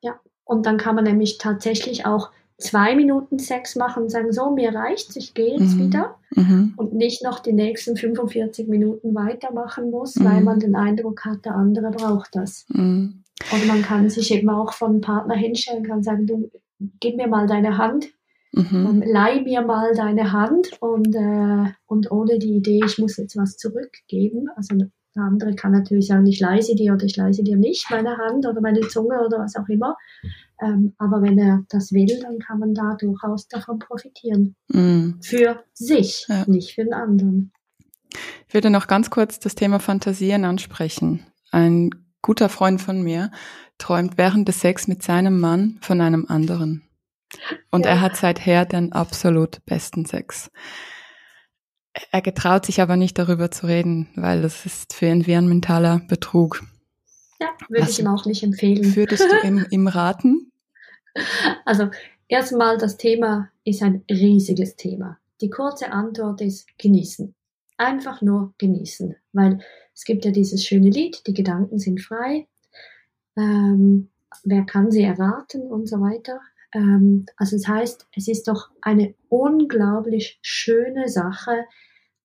[0.00, 4.50] Ja, und dann kann man nämlich tatsächlich auch zwei Minuten Sex machen und sagen, so,
[4.50, 5.86] mir reicht's, ich gehe jetzt mhm.
[5.86, 6.72] wieder mhm.
[6.78, 10.24] und nicht noch die nächsten 45 Minuten weitermachen muss, mhm.
[10.24, 12.64] weil man den Eindruck hat, der andere braucht das.
[13.52, 16.50] Und man kann sich eben auch von Partner hinstellen, kann sagen, du,
[17.00, 18.08] gib mir mal deine Hand,
[18.52, 19.02] mhm.
[19.04, 23.56] leih mir mal deine Hand und, äh, und ohne die Idee, ich muss jetzt was
[23.56, 24.48] zurückgeben.
[24.56, 27.56] Also der andere kann natürlich sagen, ich leih sie dir oder ich leih sie dir
[27.56, 29.96] nicht, meine Hand oder meine Zunge oder was auch immer.
[30.62, 34.54] Ähm, aber wenn er das will, dann kann man da durchaus davon profitieren.
[34.68, 35.18] Mhm.
[35.20, 36.44] Für sich, ja.
[36.46, 37.52] nicht für den anderen.
[38.46, 41.26] Ich würde noch ganz kurz das Thema Fantasien ansprechen.
[41.50, 41.90] Ein
[42.22, 43.30] guter Freund von mir
[43.78, 46.82] träumt während des Sex mit seinem Mann von einem anderen.
[47.70, 47.92] Und ja.
[47.92, 50.50] er hat seither den absolut besten Sex.
[52.12, 55.48] Er getraut sich aber nicht darüber zu reden, weil das ist für ihn wie ein
[55.48, 56.62] mentaler Betrug.
[57.40, 58.94] Ja, würde Was ich ihm auch nicht empfehlen.
[58.96, 60.52] Würdest du ihm, ihm raten?
[61.64, 61.90] Also
[62.28, 65.18] erstmal, das Thema ist ein riesiges Thema.
[65.40, 67.34] Die kurze Antwort ist genießen.
[67.78, 69.60] Einfach nur genießen, weil
[70.00, 72.46] es gibt ja dieses schöne Lied, die Gedanken sind frei.
[73.36, 74.08] Ähm,
[74.44, 76.40] wer kann sie erraten und so weiter.
[76.72, 81.66] Ähm, also das heißt, es ist doch eine unglaublich schöne Sache,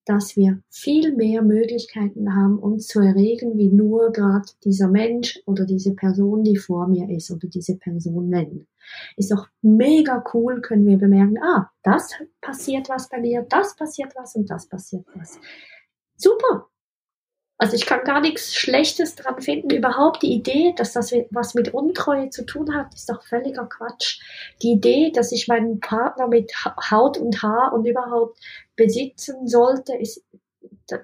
[0.06, 5.66] dass wir viel mehr Möglichkeiten haben, uns zu erregen, wie nur gerade dieser Mensch oder
[5.66, 8.68] diese Person, die vor mir ist oder diese Person nennen.
[9.18, 14.14] Ist doch mega cool, können wir bemerken, ah, das passiert was bei mir, das passiert
[14.16, 15.38] was und das passiert was.
[16.16, 16.70] Super,
[17.58, 19.70] also ich kann gar nichts Schlechtes dran finden.
[19.70, 24.20] Überhaupt die Idee, dass das was mit Untreue zu tun hat, ist doch völliger Quatsch.
[24.62, 26.52] Die Idee, dass ich meinen Partner mit
[26.92, 28.40] Haut und Haar und überhaupt
[28.76, 30.24] besitzen sollte, ist,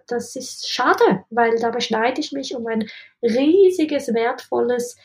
[0.07, 2.87] das ist schade, weil da beschneide ich mich um ein
[3.21, 4.97] riesiges, wertvolles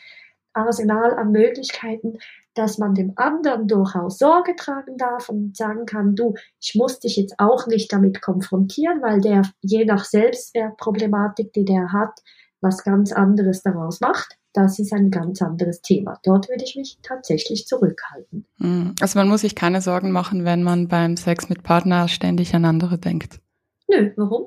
[0.57, 2.19] Arsenal an Möglichkeiten,
[2.55, 7.17] dass man dem anderen durchaus Sorge tragen darf und sagen kann, du, ich muss dich
[7.17, 12.21] jetzt auch nicht damit konfrontieren, weil der je nach Selbstwertproblematik, die der hat,
[12.61, 14.39] was ganz anderes daraus macht.
[14.53, 16.19] Das ist ein ganz anderes Thema.
[16.25, 18.47] Dort würde ich mich tatsächlich zurückhalten.
[18.59, 18.95] Hm.
[19.01, 22.65] Also man muss sich keine Sorgen machen, wenn man beim Sex mit Partner ständig an
[22.65, 23.41] andere denkt.
[23.87, 24.47] Nö, warum?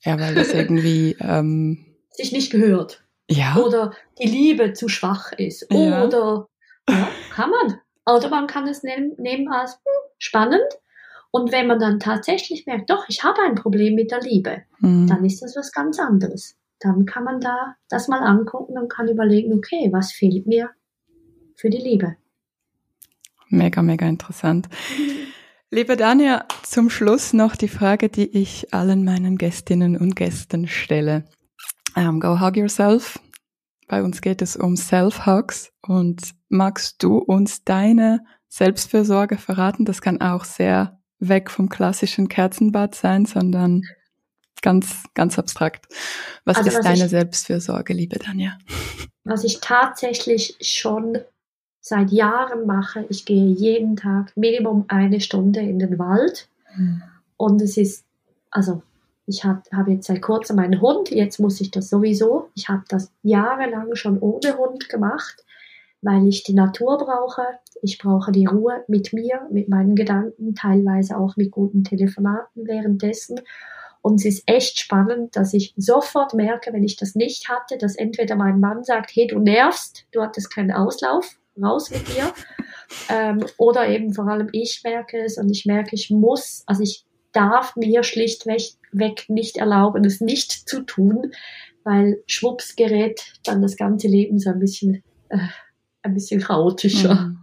[0.00, 3.04] Ja, weil das irgendwie ähm, sich nicht gehört.
[3.30, 3.56] Ja.
[3.56, 5.66] Oder die Liebe zu schwach ist.
[5.70, 6.04] Ja.
[6.04, 6.48] Oder
[6.88, 7.78] ja, kann man.
[8.06, 10.66] Oder man kann es nehmen, nehmen als hm, spannend.
[11.30, 15.06] Und wenn man dann tatsächlich merkt, doch, ich habe ein Problem mit der Liebe, mhm.
[15.06, 16.56] dann ist das was ganz anderes.
[16.80, 20.70] Dann kann man da das mal angucken und kann überlegen, okay, was fehlt mir
[21.54, 22.16] für die Liebe?
[23.48, 24.68] Mega, mega interessant.
[25.70, 31.24] Liebe Dania, zum Schluss noch die Frage, die ich allen meinen Gästinnen und Gästen stelle.
[31.96, 33.18] Um, ähm, go hug yourself.
[33.88, 35.72] Bei uns geht es um Self-Hugs.
[35.82, 39.84] Und magst du uns deine Selbstfürsorge verraten?
[39.84, 43.82] Das kann auch sehr weg vom klassischen Kerzenbad sein, sondern
[44.62, 45.86] ganz, ganz abstrakt.
[46.44, 48.58] Was also, ist was deine ich, Selbstfürsorge, liebe Danja?
[49.24, 51.18] Was ich tatsächlich schon
[51.80, 56.48] seit Jahren mache, ich gehe jeden Tag Minimum eine Stunde in den Wald.
[56.76, 57.02] Mhm.
[57.36, 58.04] Und es ist,
[58.50, 58.82] also
[59.30, 62.48] ich habe hab jetzt seit kurzem einen Hund, jetzt muss ich das sowieso.
[62.56, 65.44] Ich habe das jahrelang schon ohne Hund gemacht,
[66.02, 67.44] weil ich die Natur brauche.
[67.80, 73.40] Ich brauche die Ruhe mit mir, mit meinen Gedanken, teilweise auch mit guten Telefonaten währenddessen.
[74.02, 77.94] Und es ist echt spannend, dass ich sofort merke, wenn ich das nicht hatte, dass
[77.94, 82.32] entweder mein Mann sagt, hey, du nervst, du hattest keinen Auslauf, raus mit dir.
[83.08, 87.04] Ähm, oder eben vor allem ich merke es und ich merke, ich muss, also ich
[87.32, 91.32] darf mir schlichtweg nicht erlauben, es nicht zu tun,
[91.84, 95.38] weil schwupps gerät dann das ganze Leben so ein bisschen, äh,
[96.02, 97.14] ein bisschen chaotischer.
[97.14, 97.38] Mhm.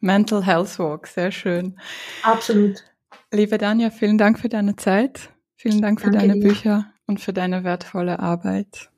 [0.00, 1.78] Mental Health Walk, sehr schön.
[2.22, 2.84] Absolut.
[3.32, 5.30] Liebe Danja, vielen Dank für deine Zeit.
[5.56, 6.48] Vielen Dank für danke deine dir.
[6.48, 8.90] Bücher und für deine wertvolle Arbeit.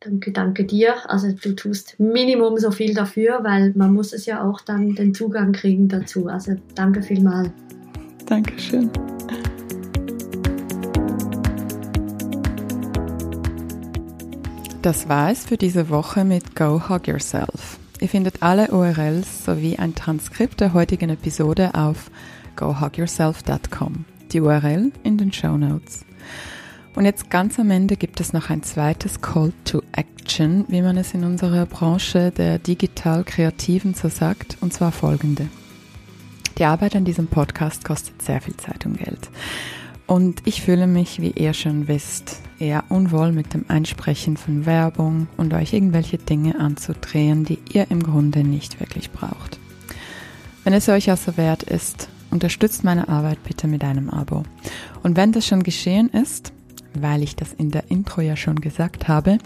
[0.00, 0.94] Danke, danke dir.
[1.10, 5.14] Also du tust Minimum so viel dafür, weil man muss es ja auch dann den
[5.14, 6.26] Zugang kriegen dazu.
[6.26, 7.52] Also danke vielmal.
[8.26, 8.90] Dankeschön.
[14.82, 17.78] Das war es für diese Woche mit Go Hug Yourself.
[18.00, 22.10] Ihr findet alle URLs sowie ein Transkript der heutigen Episode auf
[22.56, 24.04] gohugyourself.com.
[24.32, 26.04] Die URL in den Show Notes.
[26.94, 30.96] Und jetzt ganz am Ende gibt es noch ein zweites Call to Action, wie man
[30.96, 35.48] es in unserer Branche der digital Kreativen so sagt, und zwar folgende.
[36.58, 39.28] Die Arbeit an diesem Podcast kostet sehr viel Zeit und Geld.
[40.06, 45.26] Und ich fühle mich, wie ihr schon wisst, eher unwohl mit dem Einsprechen von Werbung
[45.36, 49.58] und euch irgendwelche Dinge anzudrehen, die ihr im Grunde nicht wirklich braucht.
[50.64, 54.44] Wenn es euch also wert ist, unterstützt meine Arbeit bitte mit einem Abo.
[55.02, 56.52] Und wenn das schon geschehen ist,
[56.94, 59.38] weil ich das in der Intro ja schon gesagt habe,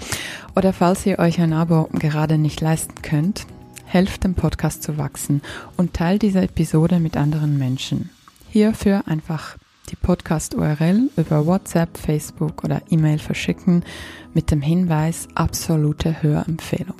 [0.54, 3.46] oder falls ihr euch ein Abo gerade nicht leisten könnt,
[3.90, 5.42] helft dem Podcast zu wachsen
[5.76, 8.10] und teilt diese Episode mit anderen Menschen.
[8.48, 9.56] Hierfür einfach
[9.90, 13.84] die Podcast-URL über WhatsApp, Facebook oder E-Mail verschicken
[14.32, 16.96] mit dem Hinweis absolute Hörempfehlung.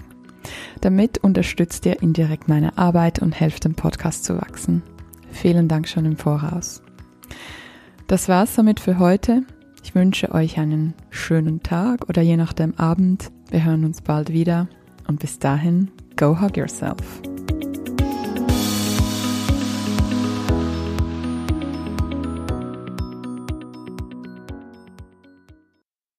[0.81, 4.83] Damit unterstützt ihr indirekt meine Arbeit und helft dem Podcast zu wachsen.
[5.31, 6.83] Vielen Dank schon im Voraus.
[8.09, 9.45] Das war's somit für heute.
[9.85, 13.31] Ich wünsche euch einen schönen Tag oder je nachdem Abend.
[13.51, 14.69] Wir hören uns bald wieder
[15.11, 16.97] und bis dahin, go hug yourself.